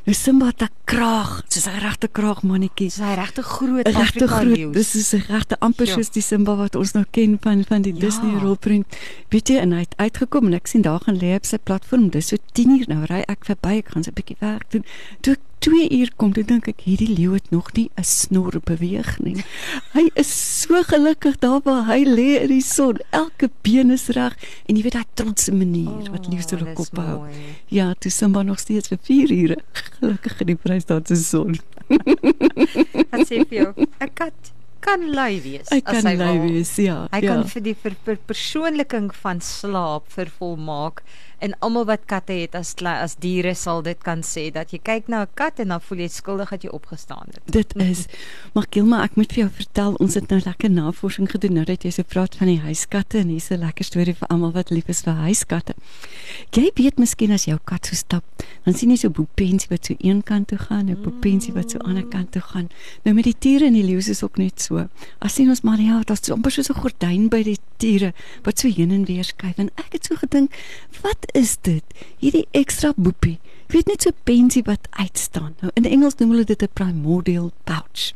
Nou 0.06 0.16
Simba 0.16 0.46
het 0.46 0.62
'n 0.62 0.70
kraag, 0.84 1.44
soos 1.48 1.66
'n 1.66 1.80
regte 1.80 2.08
kraagmannetjie. 2.08 2.88
Dis 2.88 2.98
hy 3.00 3.14
regte 3.14 3.42
groot 3.44 3.88
regte 3.88 4.28
groot. 4.28 4.74
Dis 4.74 4.96
is 4.96 5.14
'n 5.14 5.24
regte 5.28 5.56
amper 5.60 5.86
Ja. 5.88 5.94
soos 5.94 6.10
die 6.10 6.22
Simba 6.22 6.56
wat 6.56 6.76
ons 6.76 6.92
nou 6.92 7.06
ken 7.12 7.38
van 7.42 7.64
van 7.64 7.82
die 7.82 7.94
Ja. 7.94 8.00
Disney 8.00 8.36
rolprent. 8.40 8.86
Weet 9.30 9.48
jy, 9.48 9.58
en 9.58 9.72
hy 9.72 9.80
het 9.80 9.94
uitgekom 9.98 10.46
en 10.46 10.54
ek 10.54 10.68
sien 10.68 10.82
daar 10.82 11.00
gaan 11.00 11.18
lê 11.18 11.36
op 11.36 11.46
sy 11.46 11.58
platform. 11.58 12.10
Dis 12.10 12.28
so 12.28 12.36
10 12.52 12.70
uur 12.80 12.86
nou 12.88 13.06
ry 13.06 13.24
ek 13.28 13.46
verby, 13.46 13.78
ek 13.78 13.90
gaan 13.92 14.04
so 14.04 14.10
'n 14.10 14.14
bietjie 14.14 14.38
werk 14.40 14.72
doen. 14.72 14.84
Toe 15.22 15.34
ek 15.34 15.40
2 15.64 15.86
uur 15.96 16.10
kom, 16.20 16.34
toe 16.36 16.44
dink 16.44 16.68
ek 16.68 16.82
hierdie 16.84 17.08
leeu 17.16 17.34
het 17.38 17.46
nog 17.52 17.70
nie 17.78 17.90
'n 17.96 18.04
snor 18.04 18.60
beweeg 18.66 19.20
nie. 19.24 19.44
Hy 19.94 20.10
is 20.16 20.28
so 20.62 20.84
gelukkig 20.84 21.40
daar 21.40 21.62
waar 21.64 21.86
hy 21.88 22.04
lê 22.04 22.42
in 22.44 22.50
die 22.52 22.62
son. 22.62 22.98
Elke 23.12 23.50
been 23.64 23.92
is 23.92 24.08
reg 24.12 24.36
en 24.68 24.76
jy 24.76 24.84
weet 24.84 24.94
daai 25.00 25.06
trotse 25.16 25.52
manier 25.54 26.12
wat 26.12 26.28
leeu 26.28 26.42
so 26.42 26.56
Oh, 26.58 26.66
dis 26.66 26.76
kop 26.76 26.98
hou. 26.98 27.18
mooi. 27.18 27.32
Ja, 27.70 27.94
toe 28.00 28.12
Simba 28.12 28.44
nog 28.44 28.60
steeds 28.60 28.88
vir 28.92 28.98
4 29.02 29.32
ure 29.32 29.58
gelukkig 30.00 30.42
in 30.42 30.48
die 30.48 30.58
Vrystaatse 30.60 31.16
son. 31.16 31.56
Wat 33.12 33.28
sê 33.28 33.44
vir 33.48 33.58
jou? 33.64 33.74
'n 34.02 34.10
Kat 34.14 34.52
kan 34.84 35.00
lui 35.16 35.40
wees 35.42 35.70
Hy 35.72 35.80
as 35.86 36.02
kan 36.04 36.06
hy 36.12 36.16
lui 36.18 36.40
wil. 36.40 36.50
wees, 36.52 36.76
ja. 36.76 37.08
Hy 37.12 37.22
ja. 37.24 37.34
kan 37.34 37.46
vir 37.48 37.62
die 37.62 37.76
ver, 37.76 37.96
ver, 38.04 38.18
persoonliking 38.28 39.14
van 39.16 39.40
slaap 39.42 40.04
vervolmaak 40.12 41.04
en 41.44 41.56
almal 41.60 41.86
wat 41.86 42.06
katte 42.06 42.34
het 42.34 42.56
as 42.56 42.74
as 42.84 43.16
diere 43.24 43.54
sal 43.56 43.82
dit 43.84 44.00
kan 44.04 44.24
sê 44.24 44.50
dat 44.52 44.72
jy 44.72 44.80
kyk 44.80 45.08
na 45.08 45.24
'n 45.24 45.28
kat 45.36 45.60
en 45.60 45.68
dan 45.68 45.82
voel 45.82 46.00
jy 46.00 46.08
skuldig 46.08 46.50
dat 46.50 46.64
jy 46.64 46.70
opgestaan 46.70 47.28
het. 47.32 47.42
Dit 47.46 47.76
is 47.76 48.06
maar 48.54 48.66
Gilma, 48.70 49.04
ek 49.04 49.16
moet 49.16 49.34
vir 49.34 49.44
jou 49.44 49.52
vertel, 49.52 49.94
ons 50.00 50.14
het 50.14 50.30
nou 50.30 50.42
lekker 50.46 50.70
navorsing 50.70 51.30
gedoen 51.32 51.54
nou 51.54 51.66
dat 51.66 51.84
jy 51.84 51.92
so 51.92 52.04
praat 52.04 52.36
van 52.36 52.48
die 52.48 52.60
huiskatte 52.60 53.18
en 53.18 53.28
hier's 53.28 53.52
'n 53.52 53.60
lekker 53.60 53.86
storie 53.86 54.16
vir 54.16 54.28
almal 54.28 54.52
wat 54.52 54.70
lief 54.70 54.88
is 54.88 55.02
vir 55.02 55.14
huiskatte. 55.14 55.74
Jy 56.52 56.72
weet 56.76 56.98
miskien 56.98 57.32
as 57.32 57.46
jou 57.46 57.60
kat 57.64 57.86
so 57.86 57.96
stap, 57.96 58.24
dan 58.66 58.74
sien 58.74 58.90
jy 58.90 58.98
so 58.98 59.08
'n 59.08 59.14
boepensie 59.14 59.70
wat 59.70 59.86
so 59.86 59.96
een 60.00 60.24
kant 60.24 60.48
toe 60.48 60.58
gaan, 60.58 60.90
'n 60.90 61.02
boepensie 61.02 61.54
wat 61.54 61.72
so 61.72 61.80
aan 61.80 61.96
'n 61.96 62.04
ander 62.04 62.10
kant 62.10 62.32
toe 62.32 62.42
gaan. 62.42 62.70
Nou 63.04 63.16
met 63.16 63.24
die 63.24 63.36
tiere 63.38 63.66
en 63.66 63.74
die 63.74 63.84
leeu's 63.84 64.10
is 64.10 64.24
ook 64.24 64.38
net 64.38 64.62
so. 64.62 64.88
As 65.20 65.34
sien 65.34 65.50
ons 65.50 65.62
maar 65.62 65.80
ja, 65.80 66.02
daar's 66.04 66.26
so 66.26 66.34
amper 66.34 66.52
soos 66.52 66.70
'n 66.70 66.80
gordyn 66.80 67.30
by 67.30 67.44
die 67.44 67.58
tiere 67.78 68.14
wat 68.44 68.60
so 68.60 68.68
heen 68.68 68.92
en 68.92 69.06
weer 69.06 69.24
skuif 69.24 69.58
en 69.58 69.70
ek 69.76 69.94
het 69.94 70.06
so 70.06 70.16
gedink, 70.16 70.56
wat 71.02 71.26
is 71.34 71.58
dit? 71.62 71.84
Hierdie 72.18 72.48
ekstra 72.52 72.94
boepie 72.96 73.40
Jy 73.74 73.80
weet 73.80 73.88
net 73.90 74.04
so 74.06 74.14
pensie 74.28 74.62
wat 74.68 74.84
uitstaan. 75.02 75.56
Nou 75.64 75.72
in 75.80 75.88
Engels 75.90 76.20
noem 76.20 76.36
hulle 76.36 76.46
dit 76.46 76.62
'n 76.62 76.70
primordial 76.78 77.52
pouch. 77.64 78.14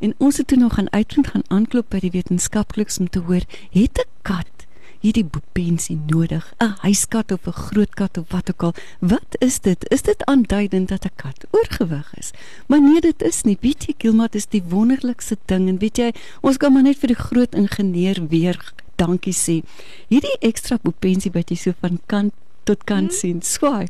En 0.00 0.14
ons 0.18 0.36
het 0.36 0.46
toe 0.46 0.58
nog 0.58 0.74
gaan 0.74 0.92
uitvind 0.92 1.26
gaan 1.26 1.48
aanklop 1.48 1.88
by 1.90 1.98
die 1.98 2.10
wetenskaplikes 2.10 2.98
om 2.98 3.08
te 3.10 3.18
hoor, 3.18 3.42
het 3.70 3.98
'n 3.98 4.10
kat 4.22 4.66
hierdie 5.00 5.24
boepensie 5.24 5.98
nodig? 6.06 6.54
'n 6.58 6.74
Huiskat 6.86 7.32
of 7.32 7.46
'n 7.46 7.52
groot 7.52 7.94
kat 7.94 8.18
of 8.18 8.30
wat 8.30 8.50
ook 8.50 8.62
al. 8.62 8.74
Wat 9.00 9.36
is 9.38 9.60
dit? 9.60 9.90
Is 9.90 10.02
dit 10.02 10.24
aanduidend 10.24 10.88
dat 10.88 11.04
'n 11.04 11.16
kat 11.16 11.46
oorgewig 11.50 12.14
is? 12.18 12.30
Maar 12.66 12.80
nee, 12.80 13.00
dit 13.00 13.22
is 13.22 13.42
nie. 13.42 13.58
Weet 13.60 13.84
jy, 13.84 13.94
Gilma, 13.98 14.22
dit 14.22 14.34
is 14.34 14.46
die 14.46 14.62
wonderlikste 14.68 15.36
ding 15.46 15.68
en 15.68 15.78
weet 15.78 15.96
jy, 15.96 16.12
ons 16.40 16.56
kan 16.56 16.72
maar 16.72 16.82
net 16.82 16.98
vir 16.98 17.08
die 17.08 17.22
groot 17.26 17.54
ingenieur 17.54 18.26
weer 18.28 18.72
dankie 18.96 19.34
sê. 19.34 19.62
Hierdie 20.08 20.36
ekstra 20.40 20.78
boepensie 20.82 21.32
wat 21.32 21.50
jy 21.50 21.56
so 21.56 21.72
van 21.80 22.00
kant 22.06 22.32
tot 22.64 22.84
kant 22.84 23.10
hmm. 23.10 23.18
sien, 23.18 23.42
swaai 23.42 23.88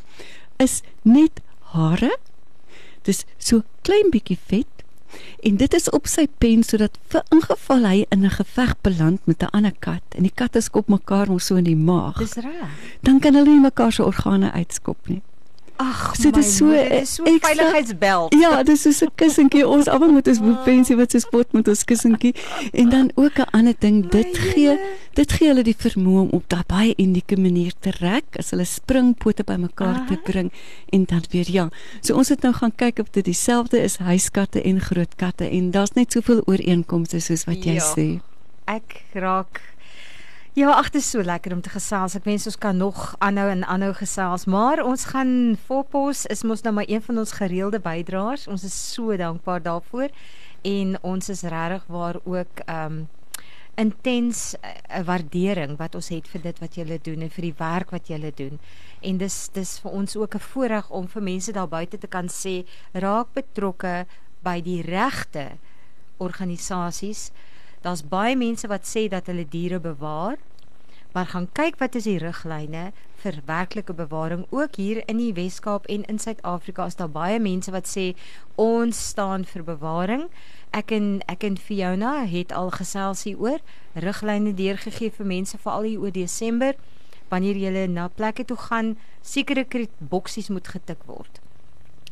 is 0.62 0.82
net 1.02 1.40
hare. 1.74 2.12
Dis 3.06 3.24
so 3.38 3.64
klein 3.82 4.12
bietjie 4.14 4.38
vet 4.38 4.68
en 5.44 5.58
dit 5.60 5.74
is 5.74 5.88
op 5.92 6.06
sy 6.08 6.24
pen 6.40 6.62
sodat 6.64 6.96
vir 7.12 7.24
ingeval 7.34 7.84
hy 7.84 7.98
in 8.14 8.24
'n 8.24 8.36
geveg 8.38 8.72
beland 8.82 9.20
met 9.26 9.42
'n 9.42 9.52
ander 9.52 9.74
kat 9.80 10.02
en 10.16 10.22
die 10.22 10.34
katte 10.34 10.60
skop 10.60 10.88
mekaar 10.88 11.28
mos 11.28 11.46
so 11.46 11.56
in 11.56 11.64
die 11.64 11.76
maag, 11.76 12.18
Dis 12.18 12.34
reg. 12.34 12.70
dan 13.02 13.20
kan 13.20 13.34
hulle 13.34 13.50
nie 13.50 13.60
mekaar 13.60 13.92
se 13.92 14.04
organe 14.04 14.52
uitskop 14.52 15.08
nie. 15.08 15.22
Ag, 15.82 16.14
So 16.16 16.30
dit 16.30 16.36
is 16.44 16.56
so 16.56 16.70
dit 16.70 16.90
is 16.92 17.14
so 17.14 17.22
'n 17.24 17.26
ekstra- 17.34 17.54
veiligheidsbel. 17.54 18.26
Ja, 18.40 18.62
dis 18.62 18.82
soos 18.82 19.00
'n 19.02 19.10
kussentjie. 19.14 19.66
Ons 19.68 19.88
almal 19.88 20.12
moet 20.12 20.28
ons 20.28 20.40
boepensie 20.48 20.96
wat 20.96 21.10
so 21.10 21.18
spot 21.18 21.52
met 21.52 21.68
ons 21.68 21.84
kussentjie. 21.84 22.34
En 22.72 22.88
dan 22.88 23.10
ook 23.14 23.38
'n 23.38 23.50
ander 23.50 23.74
ding, 23.78 24.08
dit 24.10 24.38
gee 24.38 24.78
dit 25.14 25.32
gee 25.32 25.48
hulle 25.48 25.62
die 25.62 25.76
vermoë 25.76 26.20
om 26.20 26.28
op 26.30 26.44
daai 26.48 26.62
baie 26.66 26.94
unieke 26.96 27.36
manier 27.36 27.72
te 27.80 27.90
rek 28.00 28.24
as 28.38 28.50
hulle 28.50 28.64
springpote 28.64 29.44
bymekaar 29.44 30.06
te 30.06 30.12
Aha. 30.14 30.22
bring 30.24 30.52
en 30.90 31.04
dan 31.04 31.22
weer 31.30 31.50
ja. 31.50 31.68
So 32.00 32.14
ons 32.16 32.28
het 32.28 32.42
nou 32.42 32.54
gaan 32.54 32.72
kyk 32.76 32.98
of 32.98 33.10
dit 33.10 33.24
dieselfde 33.24 33.82
is 33.82 33.96
huiskatte 33.96 34.62
en 34.62 34.80
groot 34.80 35.14
katte 35.16 35.50
en 35.50 35.70
daar's 35.70 35.92
net 35.92 36.12
soveel 36.12 36.42
ooreenkomste 36.46 37.20
soos 37.20 37.44
wat 37.44 37.64
jy 37.64 37.74
Ja. 37.74 37.92
sê. 37.96 38.20
Ek 38.64 39.02
raak 39.12 39.60
Ja, 40.52 40.74
ag 40.76 40.90
dit 40.92 41.00
is 41.00 41.06
so 41.10 41.22
lekker 41.24 41.54
om 41.54 41.62
te 41.64 41.70
gesels. 41.72 42.12
Ek 42.12 42.26
wens 42.28 42.44
ons 42.44 42.58
kan 42.60 42.76
nog 42.76 43.14
aanhou 43.24 43.46
en 43.48 43.62
aanhou 43.64 43.94
gesels, 43.96 44.42
maar 44.44 44.82
ons 44.84 45.06
gaan 45.08 45.54
Volpos 45.64 46.26
is 46.28 46.42
mos 46.44 46.60
nou 46.60 46.74
maar 46.76 46.90
een 46.92 47.00
van 47.00 47.22
ons 47.22 47.30
gereelde 47.38 47.78
bydraers. 47.80 48.44
Ons 48.52 48.66
is 48.68 48.74
so 48.92 49.16
dankbaar 49.16 49.62
daarvoor 49.64 50.12
en 50.68 50.98
ons 51.00 51.30
is 51.32 51.40
regtig 51.48 51.86
waar 51.88 52.18
ook 52.24 52.60
ehm 52.66 52.98
um, 52.98 53.08
intens 53.80 54.54
'n 54.92 55.04
waardering 55.08 55.78
wat 55.78 55.94
ons 55.94 56.08
het 56.08 56.28
vir 56.28 56.42
dit 56.42 56.58
wat 56.58 56.74
julle 56.74 56.98
doen 57.02 57.22
en 57.22 57.30
vir 57.30 57.42
die 57.42 57.54
werk 57.56 57.90
wat 57.90 58.08
julle 58.08 58.32
doen. 58.36 58.60
En 59.00 59.16
dis 59.16 59.48
dis 59.52 59.78
vir 59.78 59.90
ons 59.90 60.16
ook 60.16 60.34
'n 60.34 60.48
voorreg 60.52 60.90
om 60.90 61.08
vir 61.08 61.22
mense 61.22 61.52
daar 61.52 61.68
buite 61.68 61.98
te 61.98 62.06
kan 62.06 62.28
sê 62.28 62.66
raak 62.92 63.32
betrokke 63.32 64.06
by 64.42 64.60
die 64.60 64.82
regte 64.82 65.48
organisasies. 66.18 67.32
Daar's 67.82 68.04
baie 68.06 68.36
mense 68.38 68.68
wat 68.70 68.86
sê 68.86 69.08
dat 69.10 69.26
hulle 69.26 69.42
diere 69.48 69.80
bewaar, 69.82 70.38
maar 71.12 71.26
gaan 71.26 71.48
kyk 71.52 71.80
wat 71.80 71.96
is 71.98 72.06
die 72.06 72.20
riglyne 72.22 72.92
vir 73.22 73.40
werklike 73.46 73.92
bewaring 73.92 74.46
ook 74.50 74.78
hier 74.78 75.02
in 75.10 75.18
die 75.18 75.34
Wes-Kaap 75.34 75.90
en 75.90 76.06
in 76.06 76.22
Suid-Afrika 76.22 76.86
is 76.86 76.96
daar 76.96 77.10
baie 77.10 77.40
mense 77.42 77.74
wat 77.74 77.90
sê 77.90 78.12
ons 78.54 79.02
staan 79.08 79.44
vir 79.44 79.66
bewaring. 79.66 80.28
Ek 80.70 80.94
en 80.94 81.20
ek 81.26 81.44
en 81.44 81.58
Fiona 81.58 82.14
het 82.30 82.54
al 82.54 82.70
gesels 82.78 83.26
hieroor, 83.26 83.58
riglyne 83.98 84.54
deurgegee 84.54 85.10
vir 85.18 85.32
mense 85.34 85.58
veral 85.58 85.90
hier 85.90 86.06
oor 86.06 86.14
Desember 86.14 86.78
wanneer 87.34 87.58
jy 87.58 87.86
na 87.88 88.06
plekke 88.08 88.44
toe 88.44 88.60
gaan, 88.68 88.94
sekere 89.22 89.66
boksies 89.98 90.52
moet 90.52 90.68
getik 90.68 91.02
word. 91.08 91.41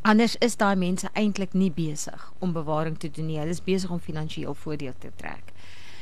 Anders 0.03 0.37
is 0.41 0.57
daai 0.57 0.77
mense 0.81 1.09
eintlik 1.13 1.53
nie 1.53 1.71
besig 1.71 2.23
om 2.41 2.55
bewaring 2.57 2.97
te 2.99 3.11
doen 3.13 3.27
nie. 3.29 3.39
Hulle 3.39 3.53
is 3.53 3.61
besig 3.61 3.91
om 3.93 4.01
finansiëel 4.01 4.55
voordeel 4.57 4.95
te 4.99 5.11
trek. 5.21 5.53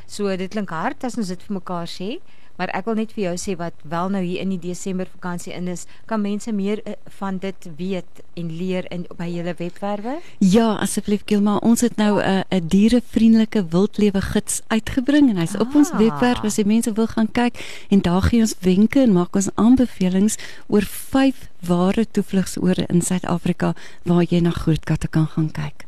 So 0.06 0.30
dit 0.38 0.50
klink 0.50 0.70
hard 0.70 1.02
as 1.04 1.18
ons 1.18 1.32
dit 1.32 1.42
vir 1.48 1.56
mekaar 1.58 1.90
sê, 1.90 2.20
maar 2.59 2.73
ek 2.77 2.88
wil 2.90 2.99
net 2.99 3.12
vir 3.16 3.25
jou 3.29 3.35
sê 3.40 3.57
wat 3.59 3.75
wel 3.88 4.11
nou 4.12 4.23
hier 4.25 4.42
in 4.42 4.53
die 4.55 4.61
Desember 4.68 5.07
vakansie 5.07 5.55
in 5.55 5.68
is, 5.71 5.87
kan 6.11 6.21
mense 6.21 6.53
meer 6.53 6.83
uh, 6.85 6.97
van 7.18 7.38
dit 7.42 7.68
weet 7.79 8.23
en 8.38 8.51
leer 8.51 8.88
in 8.94 9.07
by 9.18 9.29
julle 9.31 9.55
webwerwe? 9.59 10.18
Ja, 10.44 10.75
asseblief 10.83 11.25
Gilma, 11.27 11.57
ons 11.62 11.81
het 11.87 11.97
nou 11.97 12.18
'n 12.18 12.25
uh, 12.27 12.42
'n 12.51 12.68
dierevriendelike 12.68 13.64
wildlewe 13.71 14.21
gids 14.21 14.62
uitgebring 14.68 15.31
en 15.31 15.37
hy's 15.37 15.55
ah. 15.55 15.61
op 15.61 15.75
ons 15.75 15.90
ah. 15.90 15.99
webwerf 15.99 16.44
as 16.44 16.57
jy 16.57 16.64
mense 16.66 16.92
wil 16.92 17.07
gaan 17.07 17.31
kyk 17.33 17.59
en 17.88 18.01
daar 18.01 18.23
gee 18.23 18.40
ons 18.40 18.55
wenke 18.61 19.01
en 19.01 19.12
maak 19.12 19.37
ons 19.37 19.51
aanbevelings 19.55 20.37
oor 20.66 20.83
5 20.83 21.49
ware 21.61 22.07
toevlugsoorde 22.11 22.87
in 22.87 23.03
Suid-Afrika 23.03 23.75
waar 24.03 24.23
jy 24.23 24.40
na 24.40 24.51
groot 24.51 24.85
katte 24.85 25.09
kan 25.09 25.27
gaan 25.27 25.51
kyk. 25.51 25.87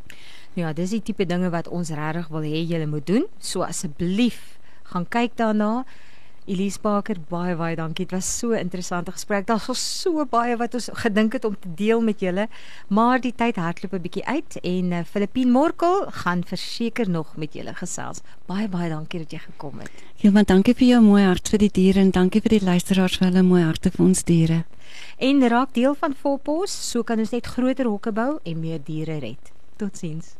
Ja, 0.58 0.72
dis 0.74 0.90
die 0.90 1.02
tipe 1.02 1.26
dinge 1.26 1.50
wat 1.50 1.68
ons 1.68 1.92
regtig 1.94 2.28
wil 2.28 2.42
hê 2.42 2.62
julle 2.66 2.86
moet 2.90 3.06
doen. 3.06 3.26
So 3.38 3.62
asseblief 3.62 4.58
gaan 4.90 5.06
kyk 5.08 5.36
daarna. 5.38 5.84
Elise 6.46 6.80
Baker, 6.80 7.18
baie 7.28 7.54
baie 7.56 7.76
dankie. 7.76 8.06
Dit 8.06 8.12
was 8.16 8.38
so 8.38 8.52
'n 8.52 8.58
interessante 8.58 9.12
gesprek. 9.12 9.46
Daar 9.46 9.64
was 9.66 10.00
so 10.00 10.24
baie 10.24 10.56
wat 10.56 10.74
ons 10.74 10.88
gedink 10.92 11.32
het 11.32 11.44
om 11.44 11.56
te 11.58 11.68
deel 11.74 12.00
met 12.00 12.20
julle, 12.20 12.48
maar 12.88 13.20
die 13.20 13.34
tyd 13.34 13.56
hardloop 13.56 13.92
'n 13.92 14.00
bietjie 14.00 14.24
uit 14.24 14.58
en 14.62 14.92
uh, 14.92 15.04
Filippine 15.04 15.50
Morkel 15.50 16.06
gaan 16.10 16.44
verseker 16.44 17.10
nog 17.10 17.36
met 17.36 17.52
julle 17.52 17.74
gesels. 17.74 18.20
Baie 18.46 18.68
baie 18.68 18.88
dankie 18.88 19.18
dat 19.18 19.30
jy 19.30 19.38
gekom 19.38 19.78
het. 19.78 19.90
Ja, 20.16 20.30
maar 20.30 20.44
dankie 20.44 20.74
vir 20.74 20.86
jou 20.86 21.02
mooi 21.02 21.24
hart 21.24 21.48
vir 21.48 21.58
die 21.58 21.70
diere 21.72 22.00
en 22.00 22.10
dankie 22.10 22.40
vir 22.40 22.58
die 22.58 22.64
luisteraars 22.64 23.18
vir 23.18 23.28
hulle 23.28 23.42
mooi 23.42 23.62
harte 23.62 23.90
vir 23.90 24.06
ons 24.06 24.24
diere. 24.24 24.64
En 25.18 25.48
raak 25.48 25.74
deel 25.74 25.94
van 25.94 26.14
Volpos, 26.14 26.90
so 26.90 27.02
kan 27.02 27.18
ons 27.18 27.30
net 27.30 27.46
groter 27.46 27.86
hokke 27.86 28.12
bou 28.12 28.38
en 28.42 28.60
meer 28.60 28.80
diere 28.84 29.18
red. 29.18 29.52
Totsiens. 29.76 30.39